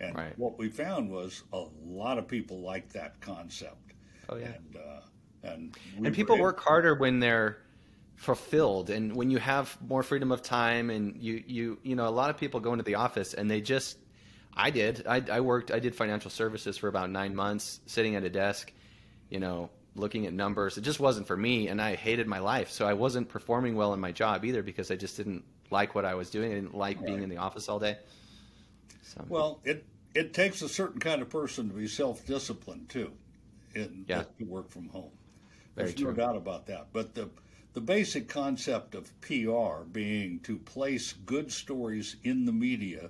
And 0.00 0.16
right. 0.16 0.38
what 0.38 0.58
we 0.58 0.68
found 0.68 1.10
was 1.10 1.42
a 1.52 1.64
lot 1.86 2.18
of 2.18 2.28
people 2.28 2.60
like 2.60 2.92
that 2.92 3.20
concept. 3.20 3.91
Oh 4.32 4.36
yeah. 4.36 4.46
And 4.46 4.76
uh, 4.76 5.00
and, 5.42 5.76
we 5.98 6.06
and 6.06 6.16
people 6.16 6.38
work 6.38 6.60
harder 6.60 6.94
when 6.94 7.20
they're 7.20 7.58
fulfilled 8.16 8.90
and 8.90 9.16
when 9.16 9.30
you 9.30 9.38
have 9.38 9.76
more 9.88 10.02
freedom 10.02 10.30
of 10.30 10.42
time 10.42 10.90
and 10.90 11.16
you 11.20 11.42
you 11.44 11.78
you 11.82 11.96
know 11.96 12.06
a 12.06 12.10
lot 12.10 12.30
of 12.30 12.36
people 12.36 12.60
go 12.60 12.72
into 12.72 12.84
the 12.84 12.94
office 12.94 13.34
and 13.34 13.50
they 13.50 13.60
just 13.60 13.98
I 14.54 14.70
did 14.70 15.04
I, 15.08 15.24
I 15.28 15.40
worked 15.40 15.72
I 15.72 15.80
did 15.80 15.96
financial 15.96 16.30
services 16.30 16.78
for 16.78 16.86
about 16.86 17.10
nine 17.10 17.34
months 17.34 17.80
sitting 17.86 18.14
at 18.14 18.22
a 18.22 18.30
desk 18.30 18.72
you 19.28 19.40
know 19.40 19.70
looking 19.96 20.26
at 20.26 20.32
numbers 20.32 20.78
it 20.78 20.82
just 20.82 21.00
wasn't 21.00 21.26
for 21.26 21.36
me 21.36 21.66
and 21.66 21.82
I 21.82 21.96
hated 21.96 22.28
my 22.28 22.38
life 22.38 22.70
so 22.70 22.86
I 22.86 22.92
wasn't 22.92 23.28
performing 23.28 23.74
well 23.74 23.92
in 23.92 23.98
my 23.98 24.12
job 24.12 24.44
either 24.44 24.62
because 24.62 24.92
I 24.92 24.94
just 24.94 25.16
didn't 25.16 25.42
like 25.72 25.96
what 25.96 26.04
I 26.04 26.14
was 26.14 26.30
doing 26.30 26.52
I 26.52 26.54
didn't 26.54 26.76
like 26.76 26.98
right. 26.98 27.06
being 27.06 27.22
in 27.24 27.28
the 27.28 27.38
office 27.38 27.68
all 27.68 27.80
day 27.80 27.98
so. 29.02 29.24
well 29.28 29.60
it 29.64 29.84
it 30.14 30.32
takes 30.32 30.62
a 30.62 30.68
certain 30.68 31.00
kind 31.00 31.22
of 31.22 31.28
person 31.28 31.68
to 31.70 31.74
be 31.74 31.88
self-disciplined 31.88 32.88
too 32.88 33.10
in, 33.74 34.04
yeah. 34.08 34.24
to 34.38 34.44
work 34.44 34.70
from 34.70 34.88
home. 34.88 35.12
Very 35.74 35.88
There's 35.88 35.94
true. 35.94 36.08
no 36.08 36.12
doubt 36.12 36.36
about 36.36 36.66
that. 36.66 36.88
But 36.92 37.14
the 37.14 37.30
the 37.74 37.80
basic 37.80 38.28
concept 38.28 38.94
of 38.94 39.18
PR 39.22 39.84
being 39.90 40.40
to 40.40 40.58
place 40.58 41.14
good 41.24 41.50
stories 41.50 42.16
in 42.22 42.44
the 42.44 42.52
media 42.52 43.08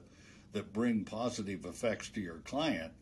that 0.52 0.72
bring 0.72 1.04
positive 1.04 1.64
effects 1.64 2.08
to 2.10 2.20
your 2.20 2.38
client, 2.38 2.92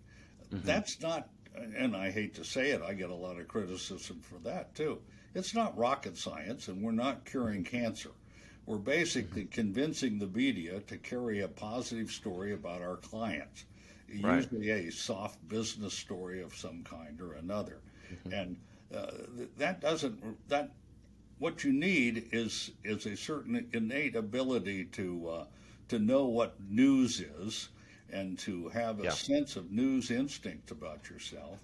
mm-hmm. 0.51 0.65
that's 0.67 1.01
not, 1.03 1.29
and 1.55 1.95
I 1.95 2.11
hate 2.11 2.35
to 2.37 2.45
say 2.45 2.71
it, 2.71 2.81
I 2.81 2.95
get 2.95 3.11
a 3.11 3.15
lot 3.15 3.39
of 3.39 3.49
criticism 3.49 4.21
for 4.23 4.39
that 4.39 4.75
too. 4.75 5.01
It's 5.35 5.55
not 5.55 5.77
rocket 5.77 6.17
science, 6.17 6.69
and 6.69 6.83
we're 6.83 6.93
not 6.93 7.27
curing 7.27 7.63
cancer. 7.63 8.11
We're 8.65 8.79
basically 8.79 9.43
mm-hmm. 9.43 9.53
convincing 9.53 10.19
the 10.19 10.27
media 10.29 10.81
to 10.81 10.97
carry 10.97 11.41
a 11.41 11.49
positive 11.49 12.11
story 12.11 12.53
about 12.55 12.81
our 12.81 12.97
clients, 12.97 13.67
right. 14.21 14.37
usually 14.37 14.71
a 14.71 14.91
soft 14.91 15.47
business 15.49 15.95
story 15.95 16.43
of 16.43 16.55
some 16.55 16.83
kind 16.83 17.21
or 17.21 17.35
another. 17.35 17.79
Mm-hmm. 18.13 18.33
And 18.33 18.57
uh, 18.95 19.11
that 19.59 19.81
doesn't 19.81 20.49
that 20.49 20.73
what 21.39 21.65
you 21.65 21.73
need 21.73 22.29
is 22.33 22.73
is 22.85 23.07
a 23.07 23.17
certain 23.17 23.69
innate 23.73 24.17
ability 24.17 24.85
to 24.87 25.29
uh, 25.29 25.45
to 25.89 25.99
know 25.99 26.27
what 26.27 26.55
news 26.69 27.21
is 27.21 27.69
and 28.13 28.39
to 28.39 28.69
have 28.69 29.01
a 29.01 29.05
yeah. 29.05 29.11
sense 29.11 29.57
of 29.57 29.71
news 29.71 30.11
instinct 30.11 30.71
about 30.71 31.09
yourself. 31.09 31.59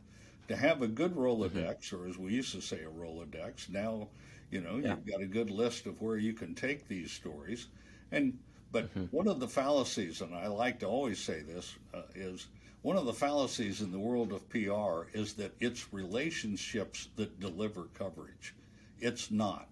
To 0.49 0.57
have 0.57 0.83
a 0.83 0.87
good 0.87 1.17
Rolodex, 1.17 1.89
mm-hmm. 1.89 2.05
or 2.05 2.09
as 2.09 2.17
we 2.19 2.33
used 2.33 2.53
to 2.53 2.61
say, 2.61 2.83
a 2.83 2.89
Rolodex. 2.89 3.69
Now, 3.69 4.09
you 4.51 4.61
know, 4.61 4.77
yeah. 4.77 4.91
you've 4.91 5.07
got 5.07 5.21
a 5.21 5.27
good 5.27 5.51
list 5.51 5.87
of 5.87 6.01
where 6.01 6.17
you 6.17 6.33
can 6.33 6.55
take 6.55 6.87
these 6.87 7.11
stories. 7.11 7.67
And 8.13 8.39
but 8.77 8.95
mm-hmm. 8.95 9.05
one 9.17 9.27
of 9.27 9.41
the 9.41 9.49
fallacies, 9.49 10.21
and 10.21 10.35
I 10.35 10.49
like 10.49 10.81
to 10.81 10.87
always 10.87 11.19
say 11.19 11.41
this, 11.41 11.77
uh, 11.95 12.03
is 12.15 12.49
one 12.83 12.99
of 12.99 13.07
the 13.07 13.13
fallacies 13.15 13.81
in 13.81 13.91
the 13.91 13.99
world 13.99 14.33
of 14.33 14.47
PR 14.51 15.09
is 15.17 15.33
that 15.35 15.55
it's 15.61 15.95
relationships 15.95 17.09
that 17.17 17.41
deliver 17.41 17.85
coverage. 17.95 18.55
It's 19.01 19.31
not. 19.31 19.69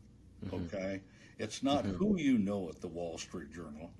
Mm-hmm. 0.47 0.57
Okay? 0.75 1.03
It's 1.39 1.63
not 1.63 1.85
mm-hmm. 1.85 1.97
who 1.97 2.19
you 2.19 2.39
know 2.39 2.71
at 2.71 2.81
the 2.81 2.89
Wall 2.89 3.19
Street 3.19 3.53
Journal. 3.53 3.91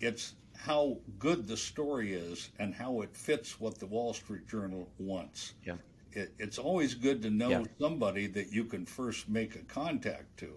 It's 0.00 0.34
how 0.56 0.98
good 1.20 1.46
the 1.46 1.56
story 1.56 2.12
is 2.12 2.50
and 2.58 2.74
how 2.74 3.02
it 3.02 3.16
fits 3.16 3.60
what 3.60 3.78
the 3.78 3.86
Wall 3.86 4.12
Street 4.12 4.48
Journal 4.48 4.88
wants. 4.98 5.54
Yeah. 5.64 5.76
It, 6.10 6.32
it's 6.40 6.58
always 6.58 6.94
good 6.94 7.22
to 7.22 7.30
know 7.30 7.50
yeah. 7.50 7.64
somebody 7.78 8.26
that 8.26 8.52
you 8.52 8.64
can 8.64 8.86
first 8.86 9.28
make 9.28 9.54
a 9.54 9.60
contact 9.60 10.36
to. 10.38 10.52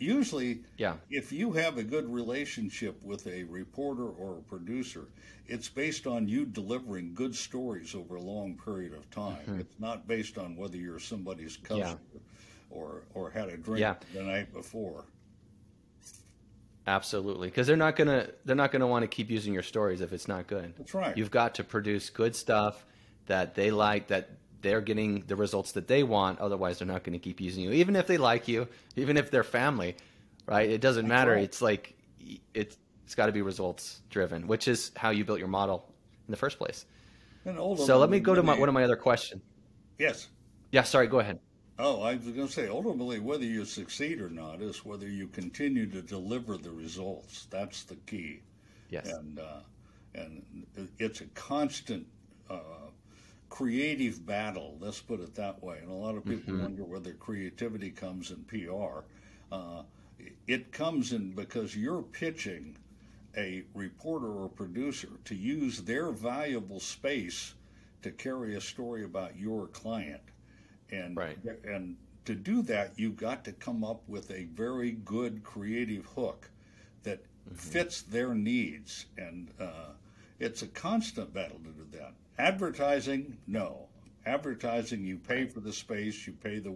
Usually, 0.00 0.62
yeah. 0.76 0.94
if 1.10 1.30
you 1.30 1.52
have 1.52 1.78
a 1.78 1.82
good 1.82 2.12
relationship 2.12 3.00
with 3.02 3.26
a 3.26 3.44
reporter 3.44 4.08
or 4.08 4.38
a 4.38 4.42
producer, 4.42 5.08
it's 5.46 5.68
based 5.68 6.06
on 6.06 6.26
you 6.26 6.46
delivering 6.46 7.14
good 7.14 7.34
stories 7.34 7.94
over 7.94 8.16
a 8.16 8.20
long 8.20 8.58
period 8.64 8.94
of 8.94 9.08
time. 9.10 9.38
Mm-hmm. 9.42 9.60
It's 9.60 9.78
not 9.78 10.08
based 10.08 10.38
on 10.38 10.56
whether 10.56 10.76
you're 10.76 10.98
somebody's 10.98 11.56
cousin 11.56 11.98
Yeah 12.12 12.20
or 12.70 13.02
or 13.14 13.30
had 13.30 13.48
a 13.48 13.56
drink 13.56 13.80
yeah. 13.80 13.94
the 14.14 14.22
night 14.22 14.52
before. 14.52 15.04
Absolutely, 16.86 17.48
because 17.48 17.66
they're 17.66 17.76
not 17.76 17.96
gonna 17.96 18.28
they're 18.44 18.56
not 18.56 18.72
gonna 18.72 18.86
want 18.86 19.02
to 19.02 19.08
keep 19.08 19.30
using 19.30 19.52
your 19.52 19.62
stories 19.62 20.00
if 20.00 20.12
it's 20.12 20.28
not 20.28 20.46
good. 20.46 20.74
That's 20.78 20.94
right. 20.94 21.16
You've 21.16 21.30
got 21.30 21.56
to 21.56 21.64
produce 21.64 22.08
good 22.10 22.34
stuff 22.34 22.86
that 23.26 23.54
they 23.54 23.70
like, 23.70 24.08
that 24.08 24.30
they're 24.62 24.80
getting 24.80 25.24
the 25.26 25.36
results 25.36 25.72
that 25.72 25.88
they 25.88 26.02
want. 26.02 26.38
Otherwise, 26.38 26.78
they're 26.78 26.88
not 26.88 27.04
going 27.04 27.12
to 27.12 27.18
keep 27.18 27.40
using 27.40 27.64
you, 27.64 27.72
even 27.72 27.96
if 27.96 28.06
they 28.06 28.18
like 28.18 28.48
you, 28.48 28.68
even 28.96 29.16
if 29.16 29.30
they're 29.30 29.44
family. 29.44 29.96
Right? 30.46 30.70
It 30.70 30.80
doesn't 30.80 31.04
That's 31.04 31.08
matter. 31.08 31.32
Right. 31.32 31.44
It's 31.44 31.62
like 31.62 31.94
it's 32.54 32.76
it's 33.04 33.14
got 33.14 33.26
to 33.26 33.32
be 33.32 33.42
results 33.42 34.02
driven, 34.10 34.46
which 34.46 34.68
is 34.68 34.92
how 34.96 35.10
you 35.10 35.24
built 35.24 35.38
your 35.38 35.48
model 35.48 35.92
in 36.28 36.30
the 36.30 36.36
first 36.36 36.58
place. 36.58 36.86
so 37.44 37.98
let 37.98 38.08
me 38.08 38.20
go 38.20 38.34
to 38.34 38.42
my, 38.42 38.58
one 38.58 38.68
of 38.68 38.74
my 38.74 38.84
other 38.84 38.96
questions. 38.96 39.42
Yes. 39.98 40.28
Yeah. 40.70 40.84
Sorry. 40.84 41.06
Go 41.06 41.18
ahead. 41.18 41.40
Oh, 41.82 42.02
I 42.02 42.14
was 42.14 42.24
going 42.24 42.46
to 42.46 42.52
say, 42.52 42.68
ultimately, 42.68 43.20
whether 43.20 43.44
you 43.44 43.64
succeed 43.64 44.20
or 44.20 44.28
not 44.28 44.60
is 44.60 44.84
whether 44.84 45.08
you 45.08 45.28
continue 45.28 45.86
to 45.86 46.02
deliver 46.02 46.58
the 46.58 46.70
results. 46.70 47.46
That's 47.50 47.84
the 47.84 47.96
key. 48.06 48.42
Yes. 48.90 49.08
And 49.08 49.38
uh, 49.38 49.60
and 50.14 50.66
it's 50.98 51.20
a 51.20 51.26
constant 51.26 52.06
uh, 52.50 52.89
creative 53.50 54.24
battle. 54.24 54.76
Let's 54.80 55.00
put 55.00 55.20
it 55.20 55.34
that 55.34 55.62
way. 55.62 55.78
And 55.82 55.90
a 55.90 55.94
lot 55.94 56.16
of 56.16 56.24
people 56.24 56.54
mm-hmm. 56.54 56.62
wonder 56.62 56.84
whether 56.84 57.12
creativity 57.12 57.90
comes 57.90 58.30
in 58.30 58.44
PR. 58.44 59.00
Uh, 59.52 59.82
it 60.46 60.72
comes 60.72 61.12
in 61.12 61.32
because 61.32 61.76
you're 61.76 62.02
pitching 62.02 62.76
a 63.36 63.62
reporter 63.74 64.32
or 64.32 64.48
producer 64.48 65.08
to 65.24 65.34
use 65.34 65.82
their 65.82 66.10
valuable 66.10 66.80
space 66.80 67.54
to 68.02 68.10
carry 68.10 68.56
a 68.56 68.60
story 68.60 69.04
about 69.04 69.38
your 69.38 69.66
client 69.68 70.22
and 70.90 71.16
right. 71.16 71.38
and 71.64 71.96
to 72.24 72.34
do 72.34 72.62
that, 72.62 72.92
you've 72.96 73.16
got 73.16 73.44
to 73.44 73.52
come 73.52 73.82
up 73.82 74.02
with 74.08 74.30
a 74.30 74.44
very 74.54 74.92
good 74.92 75.42
creative 75.42 76.04
hook 76.06 76.50
that 77.02 77.22
mm-hmm. 77.22 77.54
fits 77.54 78.02
their 78.02 78.34
needs, 78.34 79.06
and 79.16 79.50
uh, 79.58 79.92
it's 80.38 80.62
a 80.62 80.68
constant 80.68 81.32
battle 81.32 81.58
to 81.58 81.70
do 81.70 81.98
that. 81.98 82.12
Advertising, 82.40 83.36
no. 83.46 83.86
Advertising, 84.24 85.04
you 85.04 85.18
pay 85.18 85.46
for 85.46 85.60
the 85.60 85.72
space, 85.72 86.26
you 86.26 86.32
pay 86.32 86.58
the 86.58 86.74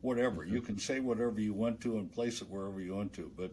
whatever. 0.00 0.42
Mm-hmm. 0.42 0.54
You 0.54 0.60
can 0.62 0.78
say 0.78 1.00
whatever 1.00 1.40
you 1.40 1.52
want 1.52 1.80
to 1.82 1.98
and 1.98 2.10
place 2.10 2.40
it 2.40 2.48
wherever 2.48 2.80
you 2.80 2.94
want 2.94 3.12
to, 3.14 3.30
but 3.36 3.50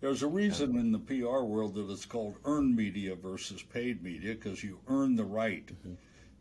there's 0.00 0.22
a 0.22 0.28
reason 0.28 0.76
in 0.76 0.92
the 0.92 0.98
PR 0.98 1.44
world 1.44 1.74
that 1.74 1.90
it's 1.90 2.04
called 2.04 2.36
earned 2.44 2.76
media 2.76 3.14
versus 3.14 3.62
paid 3.62 4.02
media 4.02 4.34
because 4.34 4.62
you 4.62 4.78
earn 4.86 5.16
the 5.16 5.24
right 5.24 5.66
mm-hmm. 5.66 5.94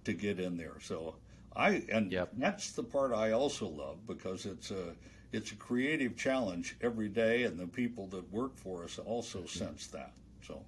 to 0.04 0.14
get 0.14 0.40
in 0.40 0.58
there. 0.58 0.80
So 0.82 1.16
I 1.56 1.84
and 1.92 2.12
yep. 2.12 2.30
that's 2.38 2.72
the 2.72 2.84
part 2.84 3.12
I 3.12 3.32
also 3.32 3.68
love 3.68 4.06
because 4.06 4.46
it's 4.46 4.70
a 4.70 4.94
it's 5.32 5.52
a 5.52 5.56
creative 5.56 6.16
challenge 6.16 6.76
every 6.82 7.10
day, 7.10 7.44
and 7.44 7.60
the 7.60 7.68
people 7.68 8.06
that 8.08 8.32
work 8.32 8.56
for 8.56 8.84
us 8.84 9.00
also 9.00 9.40
mm-hmm. 9.40 9.48
sense 9.48 9.88
that. 9.88 10.14
So, 10.46 10.62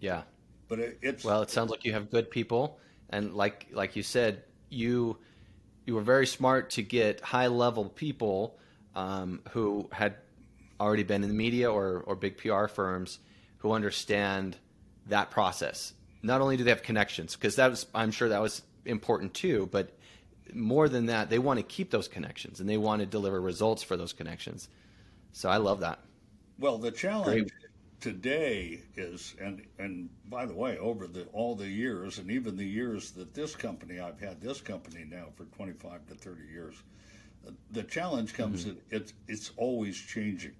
yeah, 0.00 0.22
but 0.68 0.78
it, 0.78 0.98
it's 1.00 1.24
well, 1.24 1.40
it 1.42 1.50
sounds 1.50 1.70
like 1.70 1.84
you 1.84 1.92
have 1.92 2.10
good 2.10 2.30
people, 2.30 2.78
and 3.10 3.34
like 3.34 3.68
like 3.72 3.96
you 3.96 4.02
said, 4.02 4.42
you 4.68 5.18
you 5.86 5.94
were 5.94 6.02
very 6.02 6.26
smart 6.26 6.70
to 6.70 6.82
get 6.82 7.20
high 7.20 7.46
level 7.46 7.86
people 7.86 8.58
um, 8.94 9.40
who 9.50 9.88
had 9.92 10.16
already 10.80 11.02
been 11.02 11.22
in 11.22 11.28
the 11.28 11.34
media 11.34 11.70
or 11.70 12.02
or 12.06 12.14
big 12.14 12.36
PR 12.36 12.66
firms 12.66 13.18
who 13.58 13.72
understand 13.72 14.56
that 15.06 15.30
process. 15.30 15.92
Not 16.22 16.40
only 16.40 16.56
do 16.56 16.64
they 16.64 16.70
have 16.70 16.82
connections, 16.82 17.36
because 17.36 17.56
that 17.56 17.70
was 17.70 17.86
I'm 17.94 18.10
sure 18.10 18.28
that 18.28 18.42
was 18.42 18.62
important 18.84 19.34
too, 19.34 19.68
but 19.70 19.96
more 20.54 20.88
than 20.88 21.06
that, 21.06 21.30
they 21.30 21.38
want 21.38 21.58
to 21.58 21.62
keep 21.62 21.90
those 21.90 22.08
connections 22.08 22.60
and 22.60 22.68
they 22.68 22.78
want 22.78 23.00
to 23.00 23.06
deliver 23.06 23.40
results 23.40 23.82
for 23.82 23.96
those 23.96 24.12
connections. 24.12 24.68
So 25.32 25.48
I 25.48 25.58
love 25.58 25.80
that. 25.80 25.98
Well, 26.58 26.78
the 26.78 26.90
challenge 26.90 27.26
Great. 27.26 27.52
Today 28.00 28.80
is, 28.96 29.34
and 29.40 29.62
and 29.78 30.08
by 30.28 30.46
the 30.46 30.54
way, 30.54 30.78
over 30.78 31.06
the 31.06 31.24
all 31.32 31.54
the 31.54 31.68
years, 31.68 32.18
and 32.18 32.30
even 32.30 32.56
the 32.56 32.64
years 32.64 33.10
that 33.12 33.34
this 33.34 33.54
company, 33.56 34.00
I've 34.00 34.20
had 34.20 34.40
this 34.40 34.60
company 34.60 35.04
now 35.08 35.26
for 35.36 35.44
25 35.56 36.06
to 36.08 36.14
30 36.14 36.42
years, 36.52 36.74
the 37.72 37.82
challenge 37.82 38.34
comes 38.34 38.64
mm-hmm. 38.64 38.76
that 38.90 38.96
it's 38.96 39.12
it's 39.26 39.52
always 39.56 39.96
changing, 39.96 40.54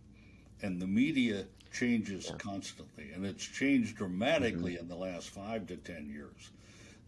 and 0.62 0.80
the 0.80 0.86
media 0.86 1.44
changes 1.72 2.26
yeah. 2.28 2.36
constantly, 2.36 3.10
and 3.12 3.24
it's 3.24 3.44
changed 3.44 3.96
dramatically 3.96 4.74
mm-hmm. 4.74 4.82
in 4.82 4.88
the 4.88 4.96
last 4.96 5.30
five 5.30 5.66
to 5.66 5.76
10 5.76 6.08
years. 6.08 6.50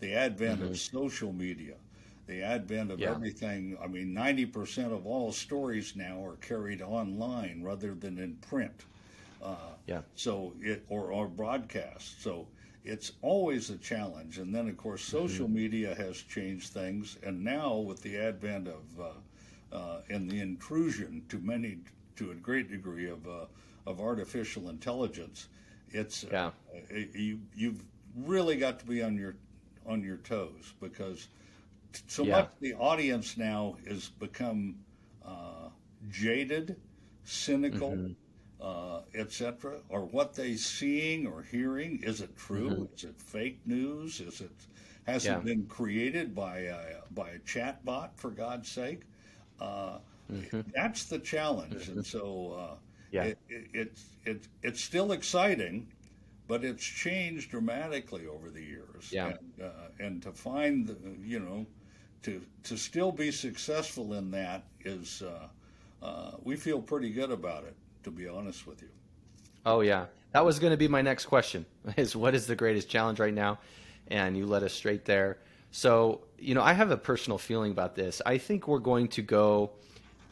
The 0.00 0.14
advent 0.14 0.60
mm-hmm. 0.60 0.70
of 0.70 0.78
social 0.78 1.32
media 1.32 1.74
the 2.30 2.42
advent 2.44 2.92
of 2.92 3.00
yeah. 3.00 3.10
everything. 3.10 3.76
I 3.82 3.88
mean, 3.88 4.14
90% 4.14 4.92
of 4.92 5.04
all 5.04 5.32
stories 5.32 5.96
now 5.96 6.24
are 6.24 6.36
carried 6.36 6.80
online 6.80 7.62
rather 7.64 7.92
than 7.92 8.18
in 8.18 8.36
print. 8.36 8.84
Uh, 9.42 9.74
yeah. 9.86 10.02
So 10.14 10.54
it 10.60 10.84
or 10.88 11.10
or 11.12 11.28
broadcast. 11.28 12.22
So 12.22 12.48
it's 12.84 13.12
always 13.22 13.70
a 13.70 13.78
challenge. 13.78 14.38
And 14.38 14.54
then 14.54 14.68
of 14.68 14.76
course 14.76 15.02
mm-hmm. 15.02 15.18
social 15.26 15.46
mm-hmm. 15.46 15.54
media 15.54 15.94
has 15.94 16.16
changed 16.22 16.72
things. 16.72 17.18
And 17.22 17.44
now 17.44 17.76
with 17.76 18.02
the 18.02 18.18
advent 18.18 18.68
of 18.68 19.00
uh, 19.00 19.76
uh, 19.76 20.00
and 20.08 20.30
the 20.30 20.40
intrusion 20.40 21.24
to 21.28 21.38
many 21.38 21.78
to 22.16 22.32
a 22.32 22.34
great 22.34 22.70
degree 22.70 23.08
of 23.08 23.26
uh, 23.26 23.46
of 23.86 24.00
artificial 24.00 24.68
intelligence, 24.68 25.48
it's 25.90 26.24
uh, 26.24 26.50
yeah. 26.90 27.04
you 27.14 27.40
you've 27.54 27.82
really 28.16 28.56
got 28.56 28.78
to 28.80 28.86
be 28.86 29.02
on 29.02 29.16
your 29.16 29.36
on 29.86 30.02
your 30.02 30.18
toes 30.18 30.74
because 30.80 31.28
so 32.06 32.24
yeah. 32.24 32.36
much 32.36 32.50
the 32.60 32.74
audience 32.74 33.36
now 33.36 33.76
has 33.86 34.08
become 34.08 34.76
uh, 35.24 35.68
jaded, 36.10 36.76
cynical, 37.24 37.92
mm-hmm. 37.92 38.12
Uh, 38.60 39.00
etc. 39.14 39.78
Or 39.88 40.04
what 40.04 40.34
they're 40.34 40.56
seeing 40.56 41.26
or 41.26 41.42
hearing 41.42 42.02
is 42.02 42.20
it 42.20 42.36
true? 42.36 42.70
Mm-hmm. 42.70 42.94
Is 42.94 43.04
it 43.04 43.20
fake 43.20 43.60
news? 43.66 44.20
Is 44.20 44.40
it 44.40 44.52
has 45.06 45.24
yeah. 45.24 45.38
it 45.38 45.44
been 45.44 45.66
created 45.66 46.34
by 46.34 46.58
a, 46.58 46.78
by 47.14 47.30
a 47.30 47.38
chat 47.40 47.84
bot 47.84 48.18
for 48.18 48.30
God's 48.30 48.70
sake? 48.70 49.02
Uh, 49.60 49.98
mm-hmm. 50.30 50.60
That's 50.74 51.04
the 51.04 51.18
challenge, 51.18 51.88
and 51.88 52.04
so 52.04 52.56
uh, 52.58 52.74
yeah. 53.10 53.24
it, 53.24 53.38
it, 53.48 53.66
it, 53.72 54.00
it, 54.24 54.48
it's 54.62 54.80
still 54.80 55.12
exciting 55.12 55.88
but 56.50 56.64
it's 56.64 56.82
changed 56.84 57.52
dramatically 57.52 58.26
over 58.26 58.50
the 58.50 58.60
years. 58.60 59.12
Yeah. 59.12 59.28
And, 59.28 59.38
uh, 59.62 59.70
and 60.00 60.20
to 60.22 60.32
find, 60.32 60.84
the, 60.84 60.96
you 61.22 61.38
know, 61.38 61.64
to 62.22 62.42
to 62.64 62.76
still 62.76 63.12
be 63.12 63.30
successful 63.30 64.14
in 64.14 64.32
that 64.32 64.64
is 64.84 65.22
uh, 65.22 65.46
uh, 66.04 66.32
we 66.42 66.56
feel 66.56 66.82
pretty 66.82 67.10
good 67.10 67.30
about 67.30 67.62
it, 67.62 67.76
to 68.04 68.10
be 68.10 68.28
honest 68.28 68.66
with 68.66 68.82
you. 68.82 68.88
Oh 69.64 69.80
yeah, 69.80 70.06
that 70.32 70.44
was 70.44 70.58
going 70.58 70.72
to 70.72 70.76
be 70.76 70.88
my 70.88 71.02
next 71.02 71.26
question: 71.26 71.66
is 71.96 72.16
what 72.16 72.34
is 72.34 72.46
the 72.46 72.56
greatest 72.56 72.88
challenge 72.88 73.20
right 73.20 73.34
now? 73.34 73.58
And 74.08 74.36
you 74.36 74.46
led 74.46 74.62
us 74.62 74.72
straight 74.72 75.04
there. 75.04 75.38
So 75.70 76.22
you 76.38 76.54
know, 76.54 76.62
I 76.62 76.72
have 76.72 76.90
a 76.90 76.96
personal 76.96 77.38
feeling 77.38 77.70
about 77.70 77.94
this. 77.94 78.20
I 78.24 78.38
think 78.38 78.66
we're 78.66 78.78
going 78.78 79.08
to 79.08 79.22
go 79.22 79.72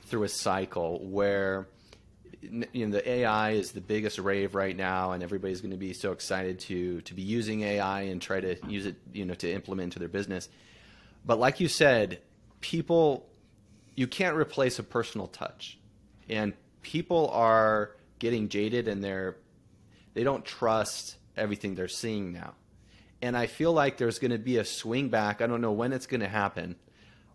through 0.07 0.25
a 0.25 0.29
cycle 0.29 1.07
where 1.07 1.69
you 2.41 2.87
know 2.87 2.93
the 2.93 3.09
AI 3.09 3.51
is 3.51 3.73
the 3.73 3.81
biggest 3.81 4.19
rave 4.19 4.55
right 4.55 4.77
now, 4.77 5.13
and 5.13 5.23
everybody's 5.23 5.61
going 5.61 5.73
to 5.73 5.77
be 5.77 5.93
so 5.93 6.13
excited 6.13 6.59
to 6.61 7.01
to 7.03 7.15
be 7.15 7.23
using 7.23 7.63
AI 7.63 8.03
and 8.03 8.23
try 8.23 8.41
to 8.41 8.57
use 8.67 8.87
it, 8.87 8.97
you 9.13 9.25
know, 9.25 9.35
to 9.35 9.53
implement 9.53 9.85
into 9.85 9.99
their 9.99 10.09
business. 10.09 10.49
But 11.25 11.39
like 11.39 11.61
you 11.61 11.69
said, 11.69 12.21
people, 12.61 13.29
you 13.95 14.07
can't 14.07 14.37
replace 14.37 14.79
a 14.79 14.83
personal 14.83 15.27
touch, 15.27 15.79
and 16.29 16.55
people 16.89 17.29
are 17.35 17.91
getting 18.19 18.49
jaded 18.49 18.89
and 18.89 19.05
they're 19.05 19.37
they 20.15 20.25
don't 20.25 20.43
trust 20.43 21.17
everything 21.37 21.75
they're 21.75 21.87
seeing 21.87 22.33
now. 22.33 22.55
And 23.21 23.37
I 23.37 23.47
feel 23.47 23.75
like 23.75 23.99
there's 23.99 24.19
going 24.19 24.31
to 24.31 24.39
be 24.39 24.57
a 24.57 24.65
swing 24.65 25.11
back. 25.11 25.43
I 25.43 25.47
don't 25.47 25.61
know 25.61 25.73
when 25.73 25.93
it's 25.93 26.07
going 26.07 26.23
to 26.23 26.29
happen, 26.29 26.77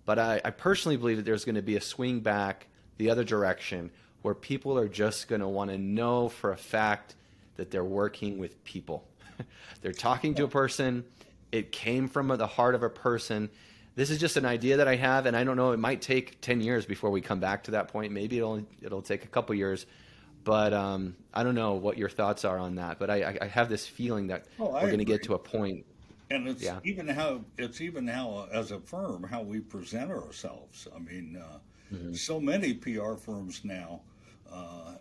but 0.05 0.17
I, 0.17 0.41
I 0.43 0.49
personally 0.49 0.97
believe 0.97 1.17
that 1.17 1.23
there's 1.25 1.45
going 1.45 1.55
to 1.55 1.61
be 1.61 1.75
a 1.75 1.81
swing 1.81 2.21
back 2.21 2.65
the 2.97 3.11
other 3.11 3.23
direction 3.23 3.91
where 4.23 4.33
people 4.33 4.75
are 4.75 4.87
just 4.87 5.27
going 5.27 5.41
to 5.41 5.47
want 5.47 5.69
to 5.69 5.77
know 5.77 6.29
for 6.29 6.51
a 6.51 6.57
fact 6.57 7.15
that 7.57 7.69
they're 7.69 7.83
working 7.83 8.39
with 8.39 8.63
people. 8.63 9.07
they're 9.81 9.91
talking 9.91 10.33
to 10.35 10.45
a 10.45 10.47
person. 10.47 11.05
It 11.51 11.71
came 11.71 12.07
from 12.07 12.29
the 12.29 12.47
heart 12.47 12.73
of 12.73 12.81
a 12.81 12.89
person. 12.89 13.51
This 13.95 14.09
is 14.09 14.19
just 14.19 14.37
an 14.37 14.45
idea 14.45 14.77
that 14.77 14.87
I 14.87 14.95
have, 14.95 15.25
and 15.25 15.37
I 15.37 15.43
don't 15.43 15.55
know. 15.55 15.71
It 15.71 15.79
might 15.79 16.01
take 16.01 16.41
ten 16.41 16.61
years 16.61 16.85
before 16.85 17.11
we 17.11 17.21
come 17.21 17.39
back 17.39 17.63
to 17.65 17.71
that 17.71 17.89
point. 17.89 18.11
Maybe 18.11 18.37
it'll 18.37 18.65
it'll 18.81 19.01
take 19.01 19.23
a 19.23 19.27
couple 19.27 19.53
years, 19.55 19.85
but 20.43 20.73
um, 20.73 21.15
I 21.33 21.43
don't 21.43 21.55
know 21.55 21.73
what 21.73 21.97
your 21.97 22.09
thoughts 22.09 22.43
are 22.43 22.57
on 22.57 22.75
that. 22.75 22.97
But 22.97 23.09
I, 23.09 23.37
I 23.41 23.47
have 23.47 23.69
this 23.69 23.85
feeling 23.85 24.27
that 24.27 24.45
oh, 24.59 24.73
we're 24.73 24.87
going 24.87 24.97
to 24.97 25.05
get 25.05 25.23
to 25.23 25.35
a 25.35 25.39
point. 25.39 25.85
And 26.31 26.47
it's 26.47 26.63
yeah. 26.63 26.79
even 26.83 27.07
how 27.07 27.41
it's 27.57 27.81
even 27.81 28.07
how 28.07 28.47
as 28.51 28.71
a 28.71 28.79
firm 28.79 29.23
how 29.23 29.43
we 29.43 29.59
present 29.59 30.09
ourselves. 30.09 30.87
I 30.95 30.99
mean, 30.99 31.39
uh, 31.39 31.57
mm-hmm. 31.93 32.13
so 32.13 32.39
many 32.39 32.73
PR 32.73 33.13
firms 33.13 33.61
now 33.63 34.01
uh, 34.51 34.95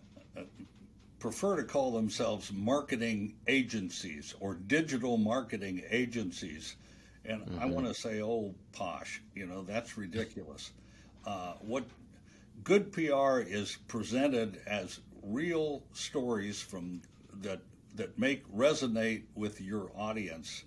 prefer 1.18 1.56
to 1.56 1.62
call 1.62 1.92
themselves 1.92 2.52
marketing 2.52 3.34
agencies 3.46 4.34
or 4.40 4.54
digital 4.54 5.16
marketing 5.16 5.82
agencies. 5.88 6.76
And 7.24 7.42
mm-hmm. 7.42 7.62
I 7.62 7.66
want 7.66 7.86
to 7.86 7.94
say, 7.94 8.20
oh, 8.20 8.54
posh, 8.72 9.22
you 9.34 9.46
know, 9.46 9.62
that's 9.62 9.96
ridiculous. 9.96 10.72
Uh, 11.24 11.54
what 11.60 11.84
good 12.64 12.92
PR 12.92 13.38
is 13.38 13.78
presented 13.88 14.60
as 14.66 15.00
real 15.22 15.82
stories 15.92 16.60
from 16.60 17.02
that 17.40 17.60
that 17.94 18.18
make 18.18 18.50
resonate 18.52 19.24
with 19.34 19.60
your 19.60 19.90
audience, 19.96 20.64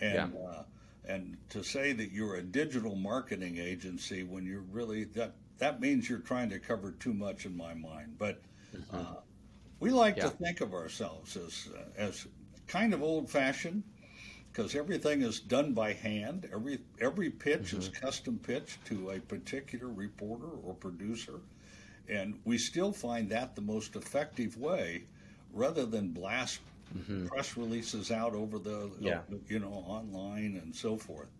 and 0.00 0.34
yeah. 0.34 0.48
uh, 0.48 0.62
and 1.06 1.36
to 1.50 1.62
say 1.62 1.92
that 1.92 2.10
you're 2.12 2.36
a 2.36 2.42
digital 2.42 2.96
marketing 2.96 3.58
agency 3.58 4.22
when 4.22 4.44
you're 4.44 4.64
really 4.72 5.04
that 5.04 5.34
that 5.58 5.80
means 5.80 6.08
you're 6.08 6.18
trying 6.18 6.50
to 6.50 6.58
cover 6.58 6.92
too 6.92 7.14
much 7.14 7.46
in 7.46 7.56
my 7.56 7.74
mind. 7.74 8.16
But 8.18 8.42
mm-hmm. 8.76 8.96
uh, 8.96 9.20
we 9.80 9.90
like 9.90 10.16
yeah. 10.16 10.24
to 10.24 10.30
think 10.30 10.60
of 10.60 10.74
ourselves 10.74 11.36
as 11.36 11.68
uh, 11.74 11.82
as 11.96 12.26
kind 12.66 12.94
of 12.94 13.02
old 13.02 13.30
fashioned 13.30 13.84
because 14.54 14.76
everything 14.76 15.22
is 15.22 15.40
done 15.40 15.72
by 15.72 15.92
hand. 15.92 16.48
Every 16.52 16.78
every 17.00 17.30
pitch 17.30 17.68
mm-hmm. 17.68 17.78
is 17.78 17.88
custom 17.88 18.38
pitched 18.38 18.84
to 18.86 19.10
a 19.10 19.20
particular 19.20 19.88
reporter 19.88 20.50
or 20.62 20.74
producer. 20.74 21.40
And 22.08 22.38
we 22.44 22.58
still 22.58 22.92
find 22.92 23.28
that 23.30 23.56
the 23.56 23.62
most 23.62 23.96
effective 23.96 24.56
way 24.58 25.04
rather 25.52 25.86
than 25.86 26.10
blast 26.10 26.60
mm-hmm. 26.96 27.26
press 27.26 27.56
releases 27.56 28.10
out 28.10 28.34
over 28.34 28.58
the, 28.58 28.90
yeah. 29.00 29.20
you 29.48 29.58
know, 29.58 29.84
online 29.86 30.60
and 30.62 30.74
so 30.74 30.96
forth. 30.96 31.30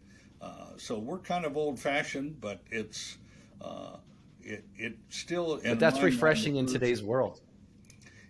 Uh, 0.40 0.68
so 0.78 0.98
we're 0.98 1.18
kind 1.18 1.44
of 1.44 1.56
old 1.56 1.78
fashioned, 1.78 2.40
but 2.40 2.62
it's, 2.70 3.18
uh, 3.60 3.96
it, 4.42 4.64
it 4.76 4.96
still. 5.10 5.60
But 5.62 5.78
that's 5.78 6.00
refreshing 6.02 6.56
in 6.56 6.66
today's 6.66 7.02
world. 7.02 7.40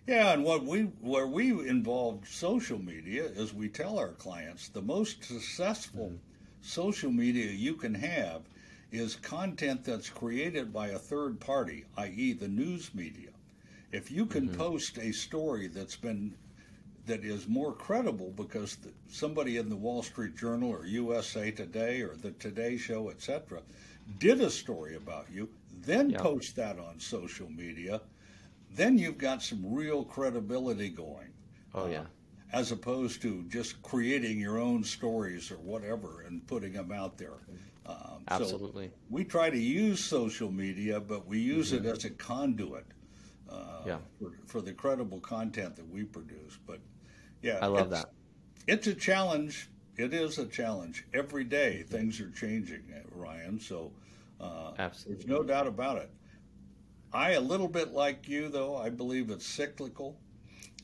Yeah, 0.07 0.33
and 0.33 0.43
what 0.43 0.63
we 0.63 0.83
where 1.01 1.25
we 1.25 1.67
involve 1.67 2.27
social 2.27 2.77
media 2.77 3.23
is 3.25 3.55
we 3.55 3.69
tell 3.69 3.97
our 3.97 4.11
clients 4.11 4.67
the 4.67 4.81
most 4.81 5.23
successful 5.23 6.09
mm-hmm. 6.09 6.17
social 6.61 7.11
media 7.11 7.49
you 7.51 7.73
can 7.73 7.95
have 7.95 8.43
is 8.91 9.15
content 9.15 9.83
that's 9.83 10.09
created 10.09 10.71
by 10.71 10.89
a 10.89 10.99
third 10.99 11.39
party, 11.39 11.85
i.e., 11.97 12.33
the 12.33 12.47
news 12.47 12.93
media. 12.93 13.31
If 13.91 14.11
you 14.11 14.27
can 14.27 14.47
mm-hmm. 14.47 14.57
post 14.57 14.99
a 14.99 15.11
story 15.11 15.67
that's 15.67 15.95
been 15.95 16.35
that 17.07 17.23
is 17.23 17.47
more 17.47 17.73
credible 17.73 18.31
because 18.35 18.75
the, 18.77 18.89
somebody 19.07 19.57
in 19.57 19.69
the 19.69 19.75
Wall 19.75 20.03
Street 20.03 20.35
Journal 20.35 20.69
or 20.69 20.85
USA 20.85 21.49
Today 21.49 22.01
or 22.01 22.15
the 22.15 22.31
Today 22.31 22.77
Show, 22.77 23.09
etc., 23.09 23.61
did 24.19 24.41
a 24.41 24.49
story 24.51 24.95
about 24.95 25.27
you, 25.31 25.49
then 25.81 26.11
yeah. 26.11 26.19
post 26.19 26.55
that 26.55 26.77
on 26.77 26.99
social 26.99 27.49
media, 27.49 28.01
then 28.75 28.97
you've 28.97 29.17
got 29.17 29.41
some 29.41 29.61
real 29.73 30.03
credibility 30.03 30.89
going. 30.89 31.29
Oh 31.73 31.87
yeah. 31.87 32.01
Uh, 32.01 32.05
as 32.53 32.71
opposed 32.71 33.21
to 33.21 33.43
just 33.49 33.81
creating 33.81 34.39
your 34.39 34.59
own 34.59 34.83
stories 34.83 35.51
or 35.51 35.57
whatever 35.57 36.21
and 36.21 36.45
putting 36.47 36.71
them 36.71 36.91
out 36.91 37.17
there. 37.17 37.33
Um, 37.85 38.23
Absolutely. 38.29 38.87
So 38.87 38.93
we 39.09 39.25
try 39.25 39.49
to 39.49 39.57
use 39.57 40.03
social 40.03 40.49
media, 40.51 40.99
but 40.99 41.27
we 41.27 41.39
use 41.39 41.73
mm-hmm. 41.73 41.85
it 41.85 41.97
as 41.97 42.05
a 42.05 42.11
conduit 42.11 42.85
uh, 43.49 43.81
yeah. 43.85 43.97
for, 44.19 44.31
for, 44.47 44.61
the 44.61 44.71
credible 44.71 45.19
content 45.19 45.75
that 45.75 45.87
we 45.89 46.03
produce. 46.03 46.57
But 46.65 46.79
yeah, 47.41 47.59
I 47.61 47.67
love 47.67 47.89
that. 47.89 48.11
It's 48.67 48.87
a 48.87 48.93
challenge. 48.93 49.69
It 49.97 50.13
is 50.13 50.39
a 50.39 50.45
challenge. 50.45 51.05
Every 51.13 51.43
day 51.43 51.83
things 51.83 52.19
are 52.19 52.31
changing, 52.31 52.83
uh, 52.95 53.01
Ryan. 53.11 53.59
So 53.59 53.91
uh, 54.39 54.71
Absolutely. 54.79 55.15
there's 55.15 55.27
no 55.27 55.43
doubt 55.43 55.67
about 55.67 55.97
it. 55.97 56.09
I, 57.13 57.31
a 57.31 57.41
little 57.41 57.67
bit 57.67 57.93
like 57.93 58.27
you, 58.27 58.49
though, 58.49 58.75
I 58.75 58.89
believe 58.89 59.29
it's 59.29 59.45
cyclical. 59.45 60.17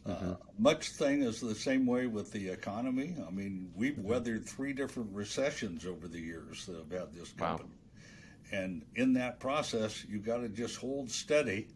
Mm-hmm. 0.08 0.32
Uh, 0.32 0.36
much 0.58 0.90
thing 0.90 1.22
is 1.22 1.40
the 1.40 1.54
same 1.54 1.86
way 1.86 2.08
with 2.08 2.32
the 2.32 2.50
economy. 2.50 3.16
I 3.28 3.32
mean, 3.32 3.72
we've 3.76 3.94
mm-hmm. 3.94 4.08
weathered 4.08 4.46
three 4.46 4.74
different 4.74 5.10
recessions 5.14 5.86
over 5.86 6.08
the 6.08 6.20
years 6.20 6.66
that 6.66 6.76
have 6.76 6.92
had 6.92 7.14
this 7.14 7.32
company. 7.34 7.70
Wow. 7.70 8.60
And 8.60 8.82
in 8.96 9.14
that 9.14 9.40
process, 9.40 10.04
you've 10.10 10.26
got 10.26 10.38
to 10.38 10.50
just 10.50 10.78
hold 10.78 11.10
steady, 11.10 11.68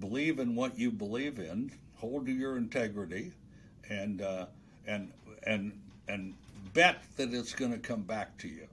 believe 0.00 0.38
in 0.40 0.54
what 0.54 0.78
you 0.78 0.90
believe 0.90 1.38
in, 1.38 1.70
hold 1.94 2.26
to 2.26 2.32
your 2.32 2.56
integrity, 2.56 3.32
and 3.88 4.22
uh, 4.22 4.46
and 4.86 5.12
and 5.44 5.78
and 6.08 6.34
bet 6.72 7.02
that 7.16 7.32
it's 7.32 7.52
going 7.52 7.72
to 7.72 7.78
come 7.78 8.02
back 8.02 8.36
to 8.38 8.48
you. 8.48 8.66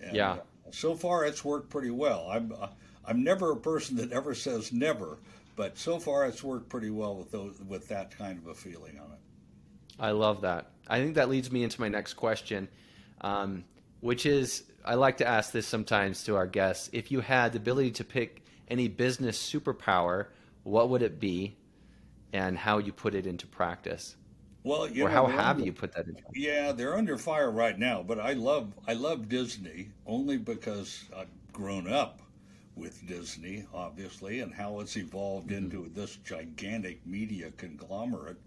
And, 0.00 0.14
yeah. 0.14 0.32
Uh, 0.32 0.38
so 0.72 0.94
far, 0.94 1.24
it's 1.24 1.44
worked 1.44 1.70
pretty 1.70 1.90
well. 1.90 2.28
I'm 2.30 2.52
uh, 2.52 2.68
I'm 3.04 3.24
never 3.24 3.52
a 3.52 3.56
person 3.56 3.96
that 3.96 4.12
ever 4.12 4.34
says 4.34 4.72
never, 4.72 5.18
but 5.56 5.76
so 5.76 5.98
far, 5.98 6.26
it's 6.26 6.42
worked 6.42 6.68
pretty 6.68 6.90
well 6.90 7.16
with 7.16 7.30
those 7.30 7.60
with 7.66 7.88
that 7.88 8.16
kind 8.16 8.38
of 8.38 8.46
a 8.46 8.54
feeling 8.54 8.98
on 8.98 9.10
it. 9.12 9.18
I 9.98 10.12
love 10.12 10.40
that. 10.42 10.70
I 10.88 10.98
think 10.98 11.14
that 11.16 11.28
leads 11.28 11.52
me 11.52 11.62
into 11.62 11.80
my 11.80 11.88
next 11.88 12.14
question, 12.14 12.68
um, 13.20 13.64
which 14.00 14.26
is 14.26 14.64
I 14.84 14.94
like 14.94 15.18
to 15.18 15.26
ask 15.26 15.52
this 15.52 15.66
sometimes 15.66 16.24
to 16.24 16.36
our 16.36 16.46
guests. 16.46 16.88
If 16.92 17.10
you 17.10 17.20
had 17.20 17.52
the 17.52 17.58
ability 17.58 17.92
to 17.92 18.04
pick 18.04 18.44
any 18.68 18.88
business 18.88 19.38
superpower, 19.38 20.26
what 20.62 20.88
would 20.88 21.02
it 21.02 21.20
be, 21.20 21.56
and 22.32 22.56
how 22.56 22.78
you 22.78 22.92
put 22.92 23.14
it 23.14 23.26
into 23.26 23.46
practice? 23.46 24.16
Well, 24.62 24.84
or 24.84 24.88
know, 24.88 25.06
how 25.06 25.26
have 25.26 25.56
under, 25.56 25.64
you 25.64 25.72
put 25.72 25.92
that 25.94 26.06
into? 26.06 26.22
Yeah, 26.34 26.72
they're 26.72 26.96
under 26.96 27.16
fire 27.16 27.50
right 27.50 27.78
now. 27.78 28.02
But 28.02 28.20
I 28.20 28.34
love 28.34 28.72
I 28.86 28.92
love 28.92 29.28
Disney 29.28 29.90
only 30.06 30.36
because 30.36 31.04
I've 31.16 31.28
grown 31.52 31.90
up 31.90 32.20
with 32.80 33.06
Disney, 33.06 33.66
obviously, 33.74 34.40
and 34.40 34.52
how 34.52 34.80
it's 34.80 34.96
evolved 34.96 35.50
mm-hmm. 35.50 35.64
into 35.64 35.90
this 35.94 36.16
gigantic 36.24 37.06
media 37.06 37.50
conglomerate, 37.56 38.40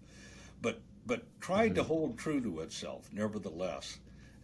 but 0.60 0.80
but 1.06 1.22
tried 1.40 1.68
mm-hmm. 1.68 1.76
to 1.76 1.82
hold 1.84 2.18
true 2.18 2.40
to 2.40 2.60
itself, 2.60 3.08
nevertheless. 3.12 3.98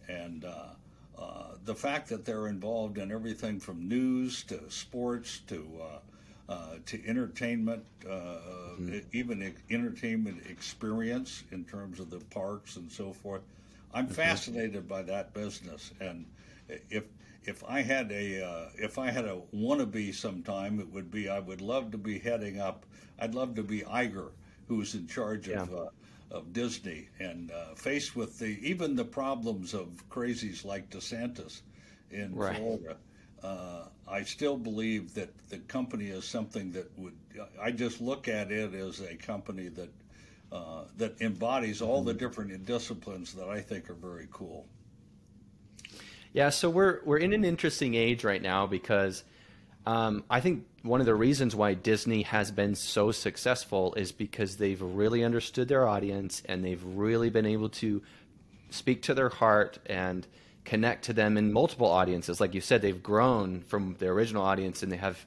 And 0.07 0.45
uh, 0.45 0.69
uh, 1.17 1.55
the 1.65 1.75
fact 1.75 2.07
that 2.09 2.25
they're 2.25 2.47
involved 2.47 2.97
in 2.97 3.11
everything 3.11 3.59
from 3.59 3.87
news 3.87 4.43
to 4.45 4.69
sports 4.69 5.39
to 5.47 5.67
uh, 5.81 6.51
uh 6.51 6.75
to 6.85 7.05
entertainment, 7.07 7.83
uh, 8.07 8.09
mm-hmm. 8.09 8.99
even 9.11 9.53
entertainment 9.69 10.41
experience 10.49 11.43
in 11.51 11.65
terms 11.65 11.99
of 11.99 12.09
the 12.09 12.19
parks 12.31 12.77
and 12.77 12.91
so 12.91 13.11
forth. 13.11 13.41
I'm 13.93 14.05
mm-hmm. 14.05 14.13
fascinated 14.13 14.87
by 14.87 15.01
that 15.03 15.33
business, 15.33 15.91
and 15.99 16.25
if 16.89 17.03
if 17.43 17.63
I 17.63 17.81
had 17.81 18.11
a 18.11 18.45
uh, 18.45 18.69
if 18.75 18.97
I 18.97 19.09
had 19.09 19.25
a 19.25 19.41
wannabe 19.53 20.13
sometime, 20.13 20.79
it 20.79 20.91
would 20.91 21.09
be 21.09 21.29
I 21.29 21.39
would 21.39 21.61
love 21.61 21.91
to 21.91 21.97
be 21.97 22.19
heading 22.19 22.59
up. 22.59 22.85
I'd 23.19 23.35
love 23.35 23.55
to 23.55 23.63
be 23.63 23.81
Iger, 23.81 24.31
who's 24.67 24.95
in 24.95 25.07
charge 25.07 25.47
yeah. 25.47 25.63
of 25.63 25.73
uh, 25.73 25.85
of 26.29 26.53
Disney, 26.53 27.09
and 27.19 27.51
uh, 27.51 27.75
faced 27.75 28.15
with 28.15 28.37
the 28.39 28.59
even 28.67 28.95
the 28.95 29.05
problems 29.05 29.73
of 29.73 30.07
crazies 30.09 30.63
like 30.63 30.89
DeSantis 30.89 31.61
in 32.11 32.33
right. 32.35 32.57
Florida. 32.57 32.97
uh, 33.43 33.85
I 34.07 34.23
still 34.23 34.57
believe 34.57 35.13
that 35.13 35.29
the 35.49 35.57
company 35.59 36.07
is 36.07 36.25
something 36.25 36.71
that 36.73 36.91
would. 36.97 37.15
I 37.59 37.71
just 37.71 38.01
look 38.01 38.27
at 38.27 38.51
it 38.51 38.73
as 38.73 38.99
a 39.01 39.15
company 39.15 39.69
that 39.69 39.89
uh, 40.51 40.83
that 40.97 41.19
embodies 41.21 41.81
all 41.81 42.03
the 42.03 42.13
different 42.13 42.65
disciplines 42.65 43.33
that 43.33 43.49
I 43.49 43.61
think 43.61 43.89
are 43.89 43.95
very 43.95 44.27
cool. 44.31 44.67
Yeah, 46.33 46.49
so 46.49 46.69
we're 46.69 47.01
we're 47.03 47.17
in 47.17 47.33
an 47.33 47.43
interesting 47.43 47.93
age 47.93 48.23
right 48.23 48.41
now 48.41 48.65
because 48.65 49.23
um, 49.85 50.23
I 50.29 50.39
think 50.39 50.65
one 50.81 51.01
of 51.01 51.05
the 51.05 51.15
reasons 51.15 51.55
why 51.55 51.73
Disney 51.73 52.21
has 52.21 52.51
been 52.51 52.75
so 52.75 53.11
successful 53.11 53.93
is 53.95 54.13
because 54.13 54.55
they've 54.55 54.81
really 54.81 55.25
understood 55.25 55.67
their 55.67 55.85
audience 55.85 56.41
and 56.45 56.63
they've 56.63 56.83
really 56.83 57.29
been 57.29 57.45
able 57.45 57.69
to 57.69 58.01
speak 58.69 59.01
to 59.03 59.13
their 59.13 59.27
heart 59.27 59.79
and 59.87 60.25
connect 60.63 61.05
to 61.05 61.13
them 61.13 61.37
in 61.37 61.51
multiple 61.51 61.87
audiences. 61.87 62.39
Like 62.39 62.53
you 62.53 62.61
said, 62.61 62.81
they've 62.81 63.03
grown 63.03 63.61
from 63.61 63.95
their 63.99 64.13
original 64.13 64.43
audience 64.43 64.83
and 64.83 64.91
they 64.91 64.97
have 64.97 65.25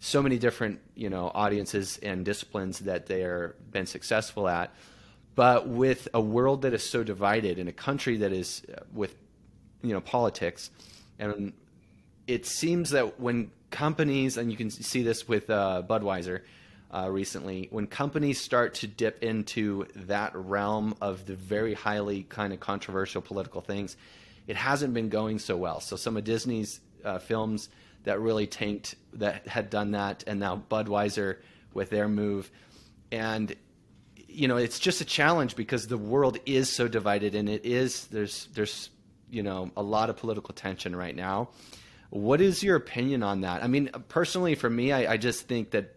so 0.00 0.22
many 0.22 0.38
different 0.38 0.80
you 0.94 1.10
know 1.10 1.30
audiences 1.34 1.98
and 2.02 2.24
disciplines 2.24 2.80
that 2.80 3.04
they're 3.06 3.54
been 3.70 3.86
successful 3.86 4.48
at. 4.48 4.72
But 5.34 5.68
with 5.68 6.08
a 6.14 6.20
world 6.22 6.62
that 6.62 6.72
is 6.72 6.88
so 6.88 7.04
divided 7.04 7.58
in 7.58 7.68
a 7.68 7.72
country 7.72 8.18
that 8.18 8.32
is 8.32 8.62
uh, 8.70 8.80
with 8.92 9.14
you 9.82 9.92
know 9.92 10.00
politics, 10.00 10.70
and 11.18 11.52
it 12.26 12.46
seems 12.46 12.90
that 12.90 13.20
when 13.20 13.50
companies 13.70 14.36
and 14.36 14.50
you 14.50 14.56
can 14.56 14.70
see 14.70 15.02
this 15.02 15.26
with 15.26 15.50
uh, 15.50 15.82
Budweiser. 15.88 16.42
Uh, 16.94 17.08
recently, 17.08 17.68
when 17.70 17.86
companies 17.86 18.38
start 18.38 18.74
to 18.74 18.86
dip 18.86 19.22
into 19.22 19.86
that 19.96 20.30
realm 20.34 20.94
of 21.00 21.24
the 21.24 21.34
very 21.34 21.72
highly 21.72 22.24
kind 22.24 22.52
of 22.52 22.60
controversial 22.60 23.22
political 23.22 23.62
things, 23.62 23.96
it 24.46 24.56
hasn't 24.56 24.92
been 24.92 25.08
going 25.08 25.38
so 25.38 25.56
well. 25.56 25.80
So 25.80 25.96
some 25.96 26.18
of 26.18 26.24
Disney's 26.24 26.80
uh, 27.02 27.18
films 27.18 27.70
that 28.04 28.20
really 28.20 28.46
tanked 28.46 28.94
that 29.14 29.46
had 29.46 29.70
done 29.70 29.92
that, 29.92 30.24
and 30.26 30.40
now 30.40 30.62
Budweiser 30.70 31.38
with 31.72 31.90
their 31.90 32.08
move, 32.08 32.50
and 33.10 33.54
you 34.28 34.48
know 34.48 34.56
it's 34.56 34.78
just 34.78 35.00
a 35.00 35.04
challenge 35.04 35.56
because 35.56 35.86
the 35.86 35.98
world 35.98 36.38
is 36.46 36.68
so 36.68 36.88
divided, 36.88 37.34
and 37.34 37.48
it 37.48 37.64
is 37.64 38.06
there's 38.08 38.48
there's 38.54 38.90
you 39.32 39.42
know 39.42 39.70
a 39.76 39.82
lot 39.82 40.10
of 40.10 40.16
political 40.16 40.54
tension 40.54 40.94
right 40.94 41.16
now. 41.16 41.48
What 42.10 42.42
is 42.42 42.62
your 42.62 42.76
opinion 42.76 43.22
on 43.22 43.40
that? 43.40 43.64
I 43.64 43.66
mean, 43.66 43.90
personally, 44.08 44.54
for 44.54 44.68
me, 44.68 44.92
I, 44.92 45.14
I 45.14 45.16
just 45.16 45.48
think 45.48 45.70
that 45.70 45.96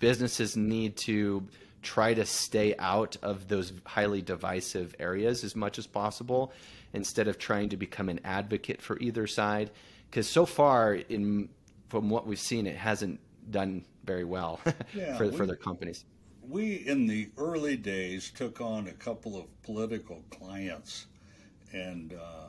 businesses 0.00 0.56
need 0.56 0.96
to 0.96 1.46
try 1.82 2.12
to 2.14 2.26
stay 2.26 2.74
out 2.78 3.16
of 3.22 3.46
those 3.46 3.72
highly 3.86 4.22
divisive 4.22 4.94
areas 4.98 5.44
as 5.44 5.54
much 5.54 5.78
as 5.78 5.86
possible 5.86 6.52
instead 6.92 7.28
of 7.28 7.38
trying 7.38 7.68
to 7.68 7.76
become 7.76 8.08
an 8.08 8.20
advocate 8.24 8.82
for 8.82 8.98
either 8.98 9.26
side 9.26 9.70
because 10.10 10.26
so 10.26 10.46
far 10.46 10.94
in 10.94 11.48
from 11.90 12.08
what 12.08 12.26
we've 12.26 12.40
seen 12.40 12.66
it 12.66 12.76
hasn't 12.76 13.20
done 13.50 13.84
very 14.04 14.24
well 14.24 14.60
yeah, 14.94 15.16
for, 15.18 15.28
we, 15.28 15.36
for 15.36 15.46
their 15.46 15.56
companies 15.56 16.06
we 16.48 16.76
in 16.86 17.06
the 17.06 17.28
early 17.36 17.76
days 17.76 18.30
took 18.34 18.62
on 18.62 18.88
a 18.88 18.92
couple 18.92 19.36
of 19.38 19.44
political 19.62 20.24
clients 20.30 21.06
and 21.72 22.14
uh, 22.14 22.46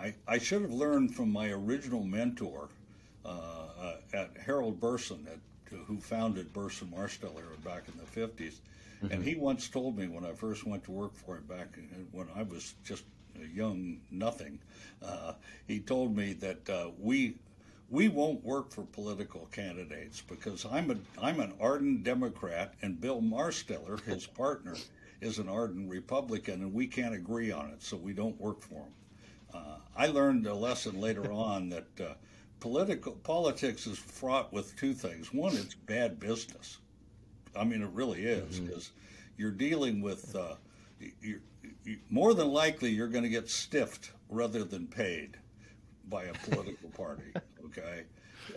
I, 0.00 0.14
I 0.26 0.38
should 0.38 0.62
have 0.62 0.72
learned 0.72 1.14
from 1.14 1.30
my 1.30 1.50
original 1.50 2.02
mentor 2.04 2.68
uh, 3.24 3.28
uh, 3.28 3.96
at 4.14 4.30
Harold 4.44 4.80
Burson 4.80 5.26
at, 5.30 5.38
who 5.86 6.00
founded 6.00 6.52
Burson 6.52 6.92
Marsteller 6.96 7.62
back 7.62 7.84
in 7.86 7.94
the 7.98 8.20
50s 8.20 8.54
mm-hmm. 9.02 9.12
and 9.12 9.22
he 9.22 9.34
once 9.34 9.68
told 9.68 9.98
me 9.98 10.08
when 10.08 10.24
I 10.24 10.32
first 10.32 10.66
went 10.66 10.84
to 10.84 10.90
work 10.90 11.14
for 11.14 11.36
him 11.36 11.44
back 11.44 11.68
when 12.12 12.28
I 12.34 12.42
was 12.42 12.74
just 12.82 13.04
a 13.40 13.46
young 13.46 14.00
nothing, 14.10 14.58
uh, 15.02 15.34
he 15.68 15.80
told 15.80 16.16
me 16.16 16.32
that 16.34 16.68
uh, 16.68 16.90
we 16.98 17.34
we 17.90 18.08
won't 18.08 18.44
work 18.44 18.70
for 18.70 18.82
political 18.82 19.48
candidates 19.52 20.22
because 20.22 20.64
I'm 20.64 20.90
a 20.90 20.96
I'm 21.20 21.40
an 21.40 21.52
ardent 21.60 22.04
Democrat 22.04 22.74
and 22.82 23.00
Bill 23.00 23.20
Marsteller, 23.20 24.00
his 24.04 24.26
partner, 24.42 24.76
is 25.20 25.38
an 25.38 25.48
ardent 25.48 25.90
Republican, 25.90 26.62
and 26.62 26.72
we 26.72 26.86
can't 26.86 27.14
agree 27.14 27.50
on 27.50 27.70
it, 27.70 27.82
so 27.82 27.96
we 27.96 28.12
don't 28.12 28.40
work 28.40 28.60
for 28.62 28.74
him. 28.74 28.92
Uh, 29.54 29.76
I 29.96 30.06
learned 30.06 30.46
a 30.46 30.54
lesson 30.54 31.00
later 31.00 31.30
on 31.32 31.68
that 31.70 32.00
uh, 32.00 32.14
political 32.60 33.12
politics 33.12 33.86
is 33.86 33.98
fraught 33.98 34.52
with 34.52 34.76
two 34.76 34.92
things. 34.92 35.32
One, 35.32 35.56
it's 35.56 35.74
bad 35.74 36.20
business. 36.20 36.78
I 37.56 37.64
mean, 37.64 37.82
it 37.82 37.90
really 37.92 38.24
is 38.24 38.60
because 38.60 38.84
mm-hmm. 38.84 39.42
you're 39.42 39.50
dealing 39.50 40.00
with 40.00 40.36
uh, 40.36 40.54
you're, 41.20 41.40
more 42.10 42.34
than 42.34 42.48
likely 42.48 42.90
you're 42.90 43.08
going 43.08 43.24
to 43.24 43.30
get 43.30 43.48
stiffed 43.48 44.12
rather 44.28 44.64
than 44.64 44.86
paid 44.86 45.36
by 46.08 46.24
a 46.24 46.32
political 46.32 46.90
party, 46.90 47.32
okay? 47.64 48.04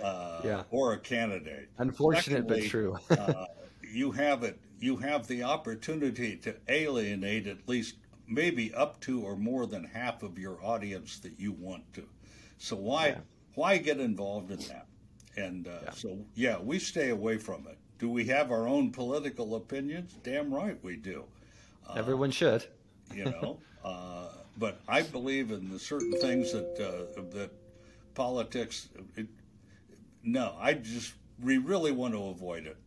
Uh, 0.01 0.41
yeah. 0.43 0.63
Or 0.71 0.93
a 0.93 0.99
candidate. 0.99 1.69
Unfortunate 1.77 2.47
Secondly, 2.47 2.61
but 2.61 2.69
true. 2.69 2.97
uh, 3.11 3.45
you 3.81 4.11
have 4.11 4.43
it. 4.43 4.59
You 4.79 4.97
have 4.97 5.27
the 5.27 5.43
opportunity 5.43 6.35
to 6.37 6.55
alienate 6.67 7.47
at 7.47 7.67
least 7.67 7.95
maybe 8.33 8.73
up 8.73 8.99
to 9.01 9.21
or 9.21 9.35
more 9.35 9.65
than 9.65 9.83
half 9.83 10.23
of 10.23 10.37
your 10.37 10.57
audience 10.63 11.19
that 11.19 11.39
you 11.39 11.51
want 11.51 11.91
to. 11.93 12.03
So 12.57 12.75
why 12.75 13.07
yeah. 13.07 13.17
why 13.55 13.77
get 13.77 13.99
involved 13.99 14.51
in 14.51 14.59
that? 14.67 14.87
And 15.35 15.67
uh, 15.67 15.71
yeah. 15.83 15.91
so 15.91 16.17
yeah, 16.35 16.59
we 16.59 16.79
stay 16.79 17.09
away 17.09 17.37
from 17.37 17.67
it. 17.67 17.77
Do 17.99 18.09
we 18.09 18.25
have 18.25 18.51
our 18.51 18.67
own 18.67 18.91
political 18.91 19.55
opinions? 19.55 20.15
Damn 20.23 20.53
right 20.53 20.77
we 20.83 20.95
do. 20.95 21.23
Uh, 21.87 21.93
Everyone 21.95 22.31
should 22.31 22.65
you 23.13 23.25
know. 23.25 23.59
uh, 23.83 24.27
but 24.57 24.79
I 24.87 25.01
believe 25.01 25.51
in 25.51 25.69
the 25.69 25.79
certain 25.79 26.13
things 26.19 26.51
that 26.51 26.79
uh, 26.79 27.21
that 27.31 27.51
politics. 28.13 28.89
It, 29.15 29.27
no, 30.23 30.55
I 30.59 30.73
just 30.73 31.13
we 31.41 31.57
really 31.57 31.91
want 31.91 32.13
to 32.13 32.25
avoid 32.25 32.65
it. 32.65 32.77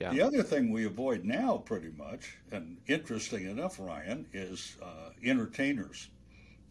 Yeah. 0.00 0.10
The 0.10 0.22
other 0.22 0.42
thing 0.42 0.70
we 0.70 0.86
avoid 0.86 1.24
now, 1.24 1.58
pretty 1.58 1.90
much, 1.90 2.38
and 2.50 2.78
interesting 2.86 3.44
enough, 3.46 3.78
Ryan, 3.78 4.26
is 4.32 4.76
uh, 4.82 5.10
entertainers. 5.22 6.08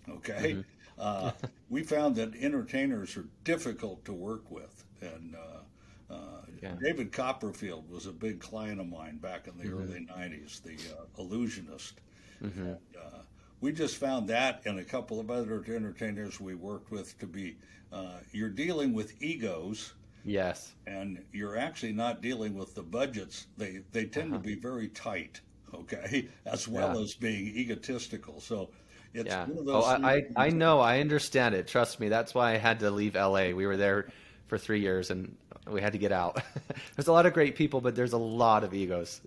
Okay, 0.10 0.54
mm-hmm. 0.54 0.62
uh, 0.98 1.32
we 1.70 1.84
found 1.84 2.16
that 2.16 2.34
entertainers 2.36 3.16
are 3.18 3.28
difficult 3.44 4.04
to 4.06 4.14
work 4.14 4.50
with, 4.50 4.84
and 5.02 5.36
uh, 5.36 6.14
uh, 6.14 6.42
yeah. 6.62 6.74
David 6.82 7.12
Copperfield 7.12 7.88
was 7.90 8.08
a 8.08 8.12
big 8.12 8.40
client 8.40 8.82
of 8.82 8.88
mine 8.88 9.18
back 9.18 9.48
in 9.48 9.56
the 9.58 9.66
mm-hmm. 9.66 9.84
early 9.84 10.08
'90s, 10.12 10.64
the 10.64 10.78
uh, 10.98 11.04
illusionist. 11.20 12.02
Mm-hmm. 12.44 12.62
And, 12.62 12.78
uh, 12.98 13.20
we 13.62 13.74
just 13.74 13.98
found 13.98 14.28
that 14.30 14.62
and 14.66 14.80
a 14.80 14.84
couple 14.84 15.20
of 15.20 15.30
other 15.30 15.64
entertainers 15.68 16.40
we 16.40 16.56
worked 16.56 16.92
with 16.92 17.18
to 17.20 17.28
be 17.28 17.58
uh, 17.92 18.20
you're 18.32 18.50
dealing 18.50 18.94
with 18.94 19.22
egos. 19.22 19.94
Yes. 20.30 20.76
And 20.86 21.24
you're 21.34 21.58
actually 21.58 21.94
not 21.94 22.22
dealing 22.22 22.56
with 22.56 22.76
the 22.76 22.84
budgets. 22.84 23.48
They 23.58 23.82
they 23.92 24.06
tend 24.06 24.34
uh-huh. 24.34 24.42
to 24.42 24.48
be 24.48 24.56
very 24.56 24.90
tight, 24.90 25.42
okay, 25.74 26.30
as 26.46 26.68
well 26.68 26.96
yeah. 26.96 27.02
as 27.02 27.16
being 27.16 27.48
egotistical. 27.48 28.40
So 28.40 28.70
it's 29.14 29.28
yeah. 29.28 29.48
oh, 29.68 29.84
I, 29.84 30.14
I, 30.14 30.22
I 30.36 30.50
know. 30.50 30.80
I 30.80 31.00
understand 31.00 31.56
it. 31.56 31.68
Trust 31.68 32.00
me. 32.00 32.10
That's 32.10 32.36
why 32.36 32.52
I 32.52 32.58
had 32.58 32.80
to 32.82 32.92
leave 32.92 33.16
LA. 33.16 33.50
We 33.50 33.66
were 33.66 33.78
there 33.78 34.10
for 34.46 34.60
three 34.60 34.82
years 34.82 35.10
and 35.10 35.36
we 35.68 35.82
had 35.82 35.94
to 35.94 36.00
get 36.00 36.12
out. 36.12 36.42
there's 36.96 37.08
a 37.08 37.12
lot 37.12 37.26
of 37.26 37.34
great 37.34 37.56
people, 37.56 37.82
but 37.82 37.96
there's 37.96 38.14
a 38.14 38.18
lot 38.18 38.64
of 38.64 38.74
egos. 38.74 39.22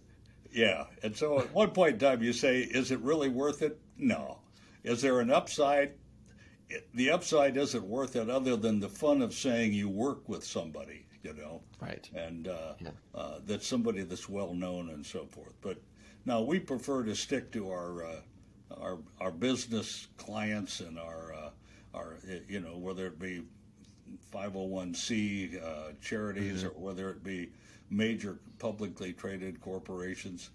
Yeah. 0.52 0.84
And 1.02 1.16
so 1.16 1.40
at 1.40 1.52
one 1.52 1.70
point 1.70 1.94
in 1.94 1.98
time, 1.98 2.22
you 2.22 2.32
say, 2.32 2.60
is 2.60 2.92
it 2.92 3.00
really 3.00 3.28
worth 3.28 3.62
it? 3.62 3.78
No. 3.98 4.38
Is 4.84 5.02
there 5.02 5.18
an 5.18 5.30
upside? 5.30 5.94
The 6.94 7.10
upside 7.10 7.56
isn't 7.56 7.84
worth 7.84 8.16
it 8.16 8.30
other 8.30 8.56
than 8.56 8.80
the 8.80 8.88
fun 8.88 9.22
of 9.22 9.34
saying 9.34 9.72
you 9.72 9.88
work 9.88 10.28
with 10.28 10.44
somebody, 10.44 11.04
you 11.22 11.34
know? 11.34 11.60
Right. 11.80 12.08
And 12.14 12.48
uh, 12.48 12.74
yeah. 12.80 12.88
uh, 13.14 13.38
that's 13.46 13.66
somebody 13.66 14.02
that's 14.02 14.28
well 14.28 14.54
known 14.54 14.90
and 14.90 15.04
so 15.04 15.26
forth. 15.26 15.54
But 15.60 15.78
now 16.24 16.40
we 16.40 16.58
prefer 16.58 17.02
to 17.04 17.14
stick 17.14 17.50
to 17.52 17.70
our. 17.70 18.04
Uh, 18.04 18.20
our, 18.80 18.98
our 19.20 19.30
business 19.30 20.08
clients 20.16 20.80
and 20.80 20.98
our, 20.98 21.34
uh, 21.34 21.50
our 21.94 22.16
you 22.48 22.60
know, 22.60 22.76
whether 22.76 23.06
it 23.06 23.18
be 23.18 23.42
501c 24.32 25.62
uh, 25.62 25.92
charities 26.00 26.64
mm-hmm. 26.64 26.68
or 26.68 26.86
whether 26.86 27.10
it 27.10 27.22
be 27.22 27.50
major 27.90 28.38
publicly 28.58 29.12
traded 29.12 29.60
corporations. 29.60 30.50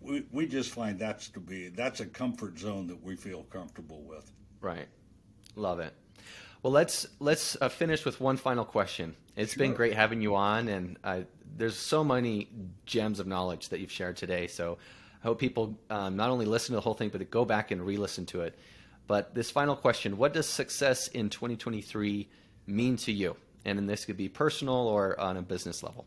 We, 0.00 0.24
we 0.30 0.46
just 0.46 0.70
find 0.70 0.98
that's 0.98 1.28
to 1.30 1.40
be 1.40 1.68
that's 1.68 2.00
a 2.00 2.06
comfort 2.06 2.58
zone 2.58 2.86
that 2.86 3.02
we 3.02 3.16
feel 3.16 3.42
comfortable 3.44 4.02
with. 4.02 4.30
Right, 4.60 4.88
love 5.58 5.80
it. 5.80 5.92
Well, 6.62 6.72
let's 6.72 7.06
let's 7.20 7.56
uh, 7.60 7.68
finish 7.68 8.04
with 8.04 8.20
one 8.20 8.36
final 8.36 8.64
question. 8.64 9.14
It's 9.36 9.54
sure. 9.54 9.58
been 9.58 9.74
great 9.74 9.94
having 9.94 10.20
you 10.20 10.34
on, 10.34 10.68
and 10.68 10.96
uh, 11.04 11.20
there's 11.56 11.76
so 11.76 12.02
many 12.02 12.48
gems 12.84 13.20
of 13.20 13.26
knowledge 13.26 13.68
that 13.68 13.80
you've 13.80 13.92
shared 13.92 14.16
today. 14.16 14.48
So 14.48 14.78
I 15.22 15.26
hope 15.26 15.38
people 15.38 15.78
um, 15.88 16.16
not 16.16 16.30
only 16.30 16.46
listen 16.46 16.72
to 16.72 16.76
the 16.76 16.80
whole 16.80 16.94
thing, 16.94 17.10
but 17.10 17.30
go 17.30 17.44
back 17.44 17.70
and 17.70 17.84
re-listen 17.84 18.26
to 18.26 18.42
it. 18.42 18.58
But 19.06 19.34
this 19.34 19.50
final 19.50 19.76
question: 19.76 20.16
What 20.16 20.34
does 20.34 20.48
success 20.48 21.08
in 21.08 21.30
2023 21.30 22.28
mean 22.66 22.96
to 22.98 23.12
you? 23.12 23.36
And 23.64 23.88
this 23.88 24.04
could 24.04 24.16
be 24.16 24.28
personal 24.28 24.74
or 24.74 25.18
on 25.20 25.36
a 25.36 25.42
business 25.42 25.82
level. 25.82 26.06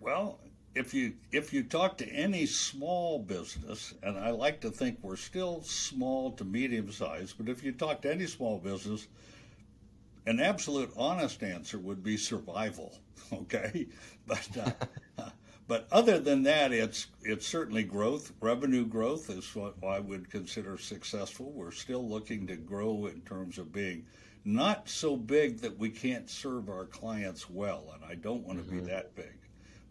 Well, 0.00 0.39
if 0.74 0.94
you 0.94 1.14
if 1.32 1.52
you 1.52 1.64
talk 1.64 1.98
to 1.98 2.08
any 2.08 2.46
small 2.46 3.18
business, 3.18 3.94
and 4.02 4.16
I 4.16 4.30
like 4.30 4.60
to 4.60 4.70
think 4.70 4.98
we're 5.02 5.16
still 5.16 5.62
small 5.62 6.32
to 6.32 6.44
medium 6.44 6.92
size, 6.92 7.34
but 7.36 7.48
if 7.48 7.64
you 7.64 7.72
talk 7.72 8.02
to 8.02 8.12
any 8.12 8.26
small 8.26 8.58
business, 8.58 9.08
an 10.26 10.38
absolute 10.38 10.92
honest 10.96 11.42
answer 11.42 11.78
would 11.78 12.02
be 12.02 12.16
survival. 12.16 12.98
Okay, 13.32 13.86
but 14.26 14.48
uh, 14.58 14.72
but 15.68 15.86
other 15.92 16.18
than 16.18 16.42
that, 16.42 16.72
it's 16.72 17.06
it's 17.22 17.46
certainly 17.46 17.84
growth. 17.84 18.32
Revenue 18.40 18.84
growth 18.84 19.30
is 19.30 19.54
what 19.54 19.74
I 19.86 20.00
would 20.00 20.30
consider 20.30 20.78
successful. 20.78 21.52
We're 21.52 21.70
still 21.70 22.08
looking 22.08 22.46
to 22.48 22.56
grow 22.56 23.06
in 23.06 23.20
terms 23.20 23.58
of 23.58 23.72
being 23.72 24.04
not 24.44 24.88
so 24.88 25.16
big 25.16 25.60
that 25.60 25.78
we 25.78 25.90
can't 25.90 26.28
serve 26.28 26.68
our 26.68 26.86
clients 26.86 27.48
well, 27.48 27.92
and 27.94 28.04
I 28.04 28.16
don't 28.16 28.44
want 28.44 28.58
to 28.58 28.64
mm-hmm. 28.64 28.80
be 28.80 28.90
that 28.90 29.14
big. 29.14 29.36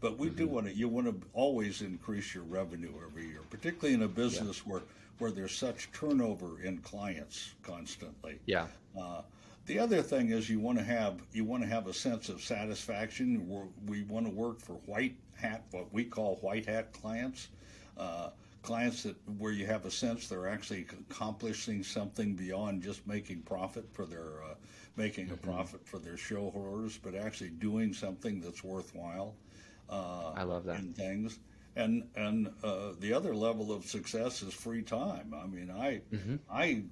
But 0.02 0.18
we 0.18 0.28
mm-hmm. 0.28 0.38
do 0.38 0.48
want 0.48 0.68
to. 0.68 0.74
You 0.74 0.88
want 0.88 1.08
to 1.08 1.28
always 1.34 1.82
increase 1.82 2.34
your 2.34 2.44
revenue 2.44 2.94
every 3.06 3.28
year, 3.28 3.42
particularly 3.50 3.94
in 3.94 4.04
a 4.04 4.08
business 4.08 4.62
yeah. 4.66 4.74
where 4.74 4.82
where 5.20 5.32
there's 5.32 5.56
such 5.56 5.92
turnover 5.92 6.62
in 6.64 6.78
clients 6.80 7.54
constantly. 7.62 8.40
Yeah. 8.46 8.68
Uh, 9.00 9.22
the 9.66 9.78
other 9.78 10.02
thing 10.02 10.32
is 10.32 10.50
you 10.50 10.60
want 10.60 10.80
to 10.80 10.84
have 10.84 11.22
you 11.32 11.44
want 11.44 11.62
to 11.62 11.70
have 11.70 11.88
a 11.88 11.94
sense 11.94 12.30
of 12.30 12.42
satisfaction. 12.42 13.48
We're, 13.48 13.68
we 13.86 14.04
want 14.04 14.26
to 14.26 14.32
work 14.32 14.60
for 14.60 14.74
white 14.86 15.16
hat, 15.36 15.64
what 15.72 15.94
we 15.94 16.06
call 16.06 16.38
white 16.38 16.66
hat 16.66 16.92
clients, 16.94 17.50
uh, 17.98 18.30
clients 18.64 19.04
that 19.04 19.16
where 19.38 19.52
you 19.52 19.66
have 19.68 19.86
a 19.86 19.92
sense 19.92 20.28
they're 20.28 20.50
actually 20.50 20.88
accomplishing 21.10 21.84
something 21.84 22.34
beyond 22.34 22.82
just 22.82 23.06
making 23.06 23.42
profit 23.42 23.86
for 23.92 24.06
their 24.06 24.44
uh, 24.44 24.56
making 24.96 25.26
mm-hmm. 25.26 25.36
a 25.36 25.38
profit 25.38 25.86
for 25.86 26.00
their 26.00 26.18
shareholders, 26.18 26.98
but 26.98 27.14
actually 27.14 27.50
doing 27.50 27.94
something 27.94 28.42
that's 28.42 28.64
worthwhile. 28.64 29.36
Uh, 29.90 30.32
I 30.36 30.44
love 30.44 30.66
that. 30.66 30.80
And 30.80 30.96
things. 30.96 31.40
And 31.76 32.08
and 32.16 32.50
uh, 32.64 32.92
the 33.00 33.14
other 33.14 33.36
level 33.36 33.72
of 33.72 33.86
success 33.86 34.42
is 34.42 34.54
free 34.54 34.82
time. 34.82 35.34
I 35.34 35.48
mean, 35.48 35.72
I 35.72 36.02
mm-hmm. 36.14 36.36
I 36.52 36.84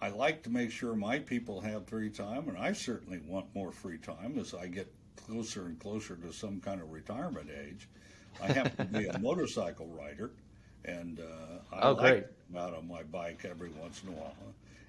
I 0.00 0.08
like 0.08 0.42
to 0.42 0.50
make 0.50 0.70
sure 0.70 0.94
my 0.94 1.18
people 1.18 1.60
have 1.60 1.86
free 1.86 2.10
time, 2.10 2.48
and 2.48 2.58
I 2.58 2.72
certainly 2.72 3.20
want 3.26 3.46
more 3.54 3.72
free 3.72 3.98
time 3.98 4.38
as 4.38 4.54
I 4.54 4.66
get 4.66 4.92
closer 5.16 5.66
and 5.66 5.78
closer 5.78 6.16
to 6.16 6.32
some 6.32 6.60
kind 6.60 6.80
of 6.80 6.90
retirement 6.90 7.48
age. 7.50 7.88
I 8.42 8.52
happen 8.52 8.88
to 8.88 8.98
be 8.98 9.06
a 9.06 9.18
motorcycle 9.20 9.86
rider, 9.86 10.32
and 10.84 11.20
uh, 11.20 11.74
I 11.74 11.88
oh, 11.88 11.92
like 11.92 12.28
out 12.56 12.74
on 12.74 12.88
my 12.88 13.02
bike 13.04 13.44
every 13.48 13.70
once 13.70 14.02
in 14.02 14.10
a 14.10 14.12
while. 14.12 14.34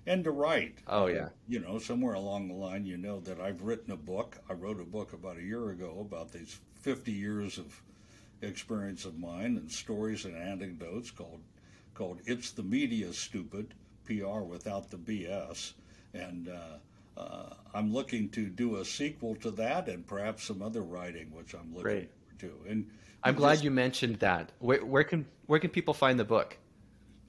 And 0.06 0.24
to 0.26 0.32
write. 0.32 0.80
Oh, 0.88 1.08
yeah. 1.08 1.30
You 1.48 1.60
know, 1.60 1.80
somewhere 1.80 2.16
along 2.16 2.50
the 2.50 2.56
line, 2.56 2.86
you 2.86 2.98
know 2.98 3.22
that 3.22 3.40
I've 3.40 3.62
written 3.62 3.94
a 3.94 3.98
book. 3.98 4.38
I 4.50 4.54
wrote 4.54 4.82
a 4.82 4.86
book 4.86 5.14
about 5.14 5.38
a 5.38 5.42
year 5.42 5.70
ago 5.70 6.00
about 6.02 6.32
these 6.32 6.60
50 6.84 7.12
years 7.12 7.58
of 7.58 7.82
experience 8.42 9.06
of 9.06 9.18
mine 9.18 9.58
and 9.58 9.72
stories 9.72 10.26
and 10.26 10.36
anecdotes 10.36 11.10
called 11.12 11.42
called 11.94 12.20
"It's 12.26 12.52
the 12.52 12.64
Media 12.64 13.12
Stupid." 13.14 13.74
PR 14.06 14.40
without 14.40 14.90
the 14.90 14.98
BS. 14.98 15.74
And 16.14 16.50
uh, 16.50 17.20
uh, 17.20 17.54
I'm 17.74 17.94
looking 17.94 18.30
to 18.30 18.48
do 18.48 18.78
a 18.78 18.86
sequel 18.86 19.36
to 19.38 19.52
that 19.52 19.88
and 19.88 20.06
perhaps 20.06 20.44
some 20.44 20.62
other 20.62 20.82
writing, 20.82 21.32
which 21.32 21.54
I'm 21.54 21.70
looking 21.74 21.84
Great. 21.84 22.10
to. 22.40 22.52
And 22.68 22.90
I'm 23.24 23.36
glad 23.36 23.64
you 23.64 23.72
mentioned 23.72 24.18
that. 24.18 24.52
Where, 24.60 24.86
where, 24.86 25.04
can 25.04 25.26
where 25.48 25.60
can 25.60 25.70
people 25.70 25.94
find 25.94 26.20
the 26.20 26.26
book? 26.26 26.58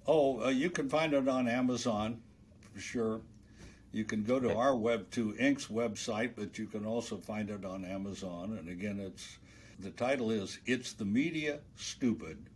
Oh, 0.07 0.45
uh, 0.45 0.49
you 0.49 0.69
can 0.69 0.89
find 0.89 1.15
it 1.15 1.29
on 1.29 1.49
Amazon 1.49 2.21
for 2.73 2.81
sure. 2.81 3.21
You 3.93 4.05
can 4.05 4.25
go 4.25 4.41
to 4.41 4.49
okay. 4.49 4.59
our 4.59 4.75
web 4.75 5.09
to 5.13 5.35
Inc.'s 5.35 5.69
website, 5.69 6.33
but 6.37 6.59
you 6.59 6.67
can 6.67 6.85
also 6.85 7.17
find 7.17 7.49
it 7.49 7.65
on 7.65 7.85
Amazon. 7.85 8.59
And 8.59 8.69
again, 8.69 8.99
it's 8.99 9.39
the 9.81 9.91
title 9.91 10.31
is 10.31 10.59
"It's 10.67 10.93
the 10.93 11.05
Media 11.05 11.61
Stupid." 11.77 12.51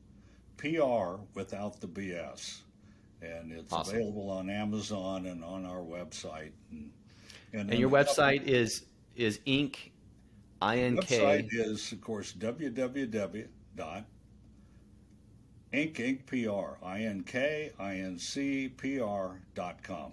PR 0.57 1.21
without 1.35 1.81
the 1.81 1.87
BS 1.87 2.63
and 3.23 3.53
it's 3.53 3.73
awesome. 3.73 3.97
available 3.97 4.31
on 4.31 4.51
Amazon 4.51 5.27
and 5.27 5.43
on 5.43 5.65
our 5.65 5.81
website. 5.81 6.53
And, 6.71 6.91
and, 7.53 7.71
and 7.71 7.79
your 7.79 7.91
website 7.91 8.39
couple, 8.39 8.55
is 8.55 8.85
is 9.17 9.39
Inc. 9.47 9.77
Ink. 10.63 11.01
Website 11.01 11.49
is 11.53 11.93
of 11.93 12.01
course 12.01 12.33
www 12.33 13.47
dot 13.77 14.05
Ink 15.73 16.27
PR 16.27 16.85
I 16.85 17.01
N 17.03 17.23
K 17.27 17.73
I 17.79 17.97
N 17.97 18.19
C 18.19 18.69
P 18.69 19.01
R 19.01 19.41
dot 19.55 19.83
com. 19.83 20.13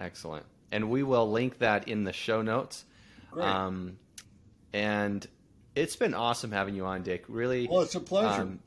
Excellent, 0.00 0.46
and 0.70 0.88
we 0.88 1.02
will 1.02 1.30
link 1.30 1.58
that 1.58 1.88
in 1.88 2.04
the 2.04 2.12
show 2.12 2.42
notes. 2.42 2.84
Great. 3.30 3.46
Um, 3.46 3.98
and 4.72 5.26
it's 5.78 5.96
been 5.96 6.14
awesome 6.14 6.52
having 6.52 6.74
you 6.74 6.84
on, 6.84 7.02
Dick. 7.02 7.24
Really, 7.28 7.68
well, 7.68 7.80
it's 7.80 7.94
a 7.94 8.00
pleasure. 8.00 8.42
Um, 8.42 8.60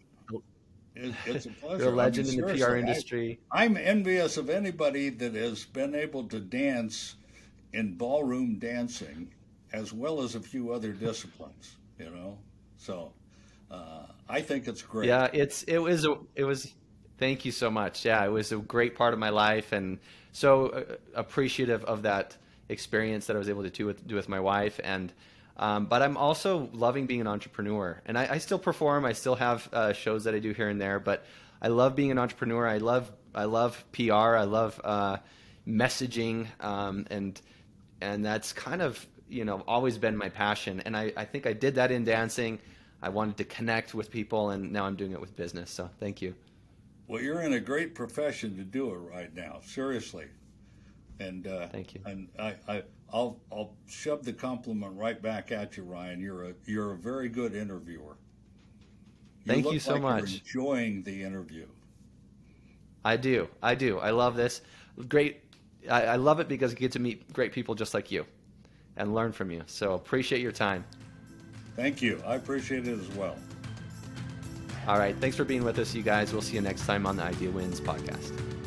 it, 0.95 1.13
it's 1.25 1.45
a 1.45 1.49
pleasure. 1.61 1.83
You're 1.83 1.93
a 1.93 1.95
legend 1.95 2.27
I 2.27 2.31
mean, 2.31 2.39
in 2.39 2.57
the 2.57 2.65
PR 2.65 2.75
industry. 2.75 3.39
I, 3.51 3.65
I'm 3.65 3.77
envious 3.77 4.37
of 4.37 4.49
anybody 4.49 5.09
that 5.09 5.35
has 5.35 5.65
been 5.65 5.95
able 5.95 6.27
to 6.29 6.39
dance 6.39 7.15
in 7.73 7.93
ballroom 7.93 8.59
dancing 8.59 9.31
as 9.73 9.93
well 9.93 10.21
as 10.21 10.35
a 10.35 10.39
few 10.39 10.71
other 10.71 10.91
disciplines, 10.91 11.77
you 11.97 12.09
know? 12.09 12.37
So 12.77 13.13
uh, 13.69 14.07
I 14.27 14.41
think 14.41 14.67
it's 14.67 14.81
great. 14.81 15.07
Yeah, 15.07 15.29
it's 15.31 15.63
it 15.63 15.77
was 15.77 16.05
a, 16.05 16.17
it 16.35 16.43
was 16.43 16.73
thank 17.17 17.45
you 17.45 17.51
so 17.51 17.71
much. 17.71 18.05
Yeah, 18.05 18.25
it 18.25 18.29
was 18.29 18.51
a 18.51 18.57
great 18.57 18.95
part 18.95 19.13
of 19.13 19.19
my 19.19 19.29
life 19.29 19.71
and 19.71 19.99
so 20.33 20.67
uh, 20.67 20.95
appreciative 21.15 21.83
of 21.85 22.03
that 22.03 22.35
experience 22.69 23.27
that 23.27 23.35
I 23.35 23.39
was 23.39 23.49
able 23.49 23.63
to 23.63 23.69
do 23.69 23.85
with, 23.85 24.07
do 24.07 24.15
with 24.15 24.29
my 24.29 24.39
wife 24.39 24.79
and 24.83 25.13
um, 25.57 25.85
but 25.85 26.01
I'm 26.01 26.17
also 26.17 26.69
loving 26.73 27.05
being 27.05 27.21
an 27.21 27.27
entrepreneur, 27.27 28.01
and 28.05 28.17
I, 28.17 28.33
I 28.33 28.37
still 28.39 28.59
perform. 28.59 29.05
I 29.05 29.13
still 29.13 29.35
have 29.35 29.69
uh, 29.73 29.93
shows 29.93 30.23
that 30.23 30.33
I 30.33 30.39
do 30.39 30.51
here 30.51 30.69
and 30.69 30.81
there, 30.81 30.99
but 30.99 31.25
I 31.61 31.67
love 31.67 31.95
being 31.95 32.11
an 32.11 32.17
entrepreneur. 32.17 32.67
I 32.67 32.77
love 32.77 33.11
I 33.35 33.45
love 33.45 33.83
PR. 33.91 34.13
I 34.13 34.43
love 34.43 34.79
uh, 34.83 35.17
messaging, 35.67 36.47
um, 36.59 37.05
and 37.09 37.39
and 38.01 38.25
that's 38.25 38.53
kind 38.53 38.81
of 38.81 39.05
you 39.29 39.45
know 39.45 39.63
always 39.67 39.97
been 39.97 40.17
my 40.17 40.29
passion. 40.29 40.81
And 40.85 40.97
I, 40.97 41.13
I 41.15 41.25
think 41.25 41.45
I 41.45 41.53
did 41.53 41.75
that 41.75 41.91
in 41.91 42.03
dancing. 42.03 42.59
I 43.01 43.09
wanted 43.09 43.37
to 43.37 43.45
connect 43.45 43.93
with 43.93 44.11
people, 44.11 44.51
and 44.51 44.71
now 44.71 44.85
I'm 44.85 44.95
doing 44.95 45.11
it 45.11 45.21
with 45.21 45.35
business. 45.35 45.71
So 45.71 45.89
thank 45.99 46.21
you. 46.21 46.35
Well, 47.07 47.21
you're 47.21 47.41
in 47.41 47.53
a 47.53 47.59
great 47.59 47.93
profession 47.93 48.55
to 48.57 48.63
do 48.63 48.91
it 48.91 48.97
right 48.97 49.33
now. 49.35 49.59
Seriously, 49.65 50.27
and 51.21 51.47
uh, 51.47 51.67
thank 51.67 51.93
you. 51.93 52.01
And 52.05 52.27
I, 52.39 52.55
I 52.67 52.83
I'll 53.13 53.39
I'll 53.51 53.73
shove 53.87 54.23
the 54.23 54.33
compliment 54.33 54.93
right 54.95 55.21
back 55.21 55.51
at 55.51 55.77
you, 55.77 55.83
Ryan. 55.83 56.19
You're 56.19 56.49
a 56.49 56.53
you're 56.65 56.91
a 56.93 56.97
very 56.97 57.29
good 57.29 57.55
interviewer. 57.55 58.17
You 59.43 59.53
Thank 59.53 59.71
you 59.71 59.79
so 59.79 59.93
like 59.93 60.01
much. 60.01 60.35
enjoying 60.35 61.03
the 61.03 61.23
interview. 61.23 61.65
I 63.03 63.17
do. 63.17 63.47
I 63.63 63.73
do. 63.73 63.97
I 63.97 64.11
love 64.11 64.35
this. 64.35 64.61
Great. 65.07 65.41
I, 65.89 66.03
I 66.03 66.15
love 66.15 66.39
it 66.39 66.47
because 66.47 66.73
I 66.73 66.75
get 66.75 66.91
to 66.91 66.99
meet 66.99 67.31
great 67.33 67.51
people 67.51 67.73
just 67.73 67.93
like 67.95 68.11
you, 68.11 68.25
and 68.97 69.15
learn 69.15 69.31
from 69.31 69.49
you. 69.49 69.63
So 69.65 69.93
appreciate 69.93 70.41
your 70.41 70.51
time. 70.51 70.85
Thank 71.75 72.01
you. 72.01 72.21
I 72.25 72.35
appreciate 72.35 72.87
it 72.87 72.99
as 72.99 73.07
well. 73.15 73.35
All 74.87 74.99
right. 74.99 75.15
Thanks 75.17 75.35
for 75.35 75.45
being 75.45 75.63
with 75.63 75.79
us, 75.79 75.95
you 75.95 76.03
guys. 76.03 76.33
We'll 76.33 76.41
see 76.41 76.55
you 76.55 76.61
next 76.61 76.85
time 76.85 77.05
on 77.05 77.15
the 77.17 77.23
Idea 77.23 77.49
Wins 77.49 77.79
podcast. 77.79 78.60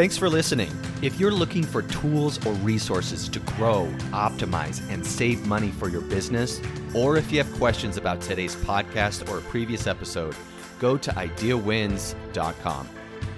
Thanks 0.00 0.16
for 0.16 0.30
listening. 0.30 0.72
If 1.02 1.20
you're 1.20 1.30
looking 1.30 1.62
for 1.62 1.82
tools 1.82 2.42
or 2.46 2.54
resources 2.54 3.28
to 3.28 3.38
grow, 3.40 3.86
optimize, 4.12 4.80
and 4.90 5.06
save 5.06 5.46
money 5.46 5.68
for 5.72 5.90
your 5.90 6.00
business, 6.00 6.58
or 6.94 7.18
if 7.18 7.30
you 7.30 7.36
have 7.36 7.52
questions 7.58 7.98
about 7.98 8.22
today's 8.22 8.56
podcast 8.56 9.28
or 9.28 9.36
a 9.36 9.42
previous 9.42 9.86
episode, 9.86 10.34
go 10.78 10.96
to 10.96 11.10
ideawins.com. 11.10 12.88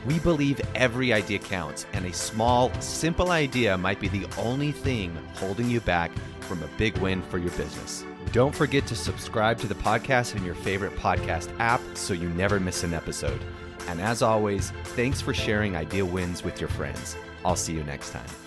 We 0.06 0.20
believe 0.20 0.60
every 0.76 1.12
idea 1.12 1.40
counts, 1.40 1.84
and 1.94 2.06
a 2.06 2.12
small, 2.12 2.72
simple 2.80 3.32
idea 3.32 3.76
might 3.76 3.98
be 3.98 4.06
the 4.06 4.28
only 4.38 4.70
thing 4.70 5.12
holding 5.34 5.68
you 5.68 5.80
back 5.80 6.12
from 6.42 6.62
a 6.62 6.68
big 6.78 6.96
win 6.98 7.22
for 7.22 7.38
your 7.38 7.50
business. 7.56 8.04
Don't 8.30 8.54
forget 8.54 8.86
to 8.86 8.94
subscribe 8.94 9.58
to 9.58 9.66
the 9.66 9.74
podcast 9.74 10.36
in 10.36 10.44
your 10.44 10.54
favorite 10.54 10.94
podcast 10.94 11.52
app 11.58 11.80
so 11.94 12.14
you 12.14 12.28
never 12.28 12.60
miss 12.60 12.84
an 12.84 12.94
episode. 12.94 13.40
And 13.88 14.00
as 14.00 14.22
always, 14.22 14.70
thanks 14.96 15.20
for 15.20 15.34
sharing 15.34 15.76
Idea 15.76 16.04
Wins 16.04 16.44
with 16.44 16.60
your 16.60 16.68
friends. 16.70 17.16
I'll 17.44 17.56
see 17.56 17.72
you 17.72 17.84
next 17.84 18.10
time. 18.10 18.41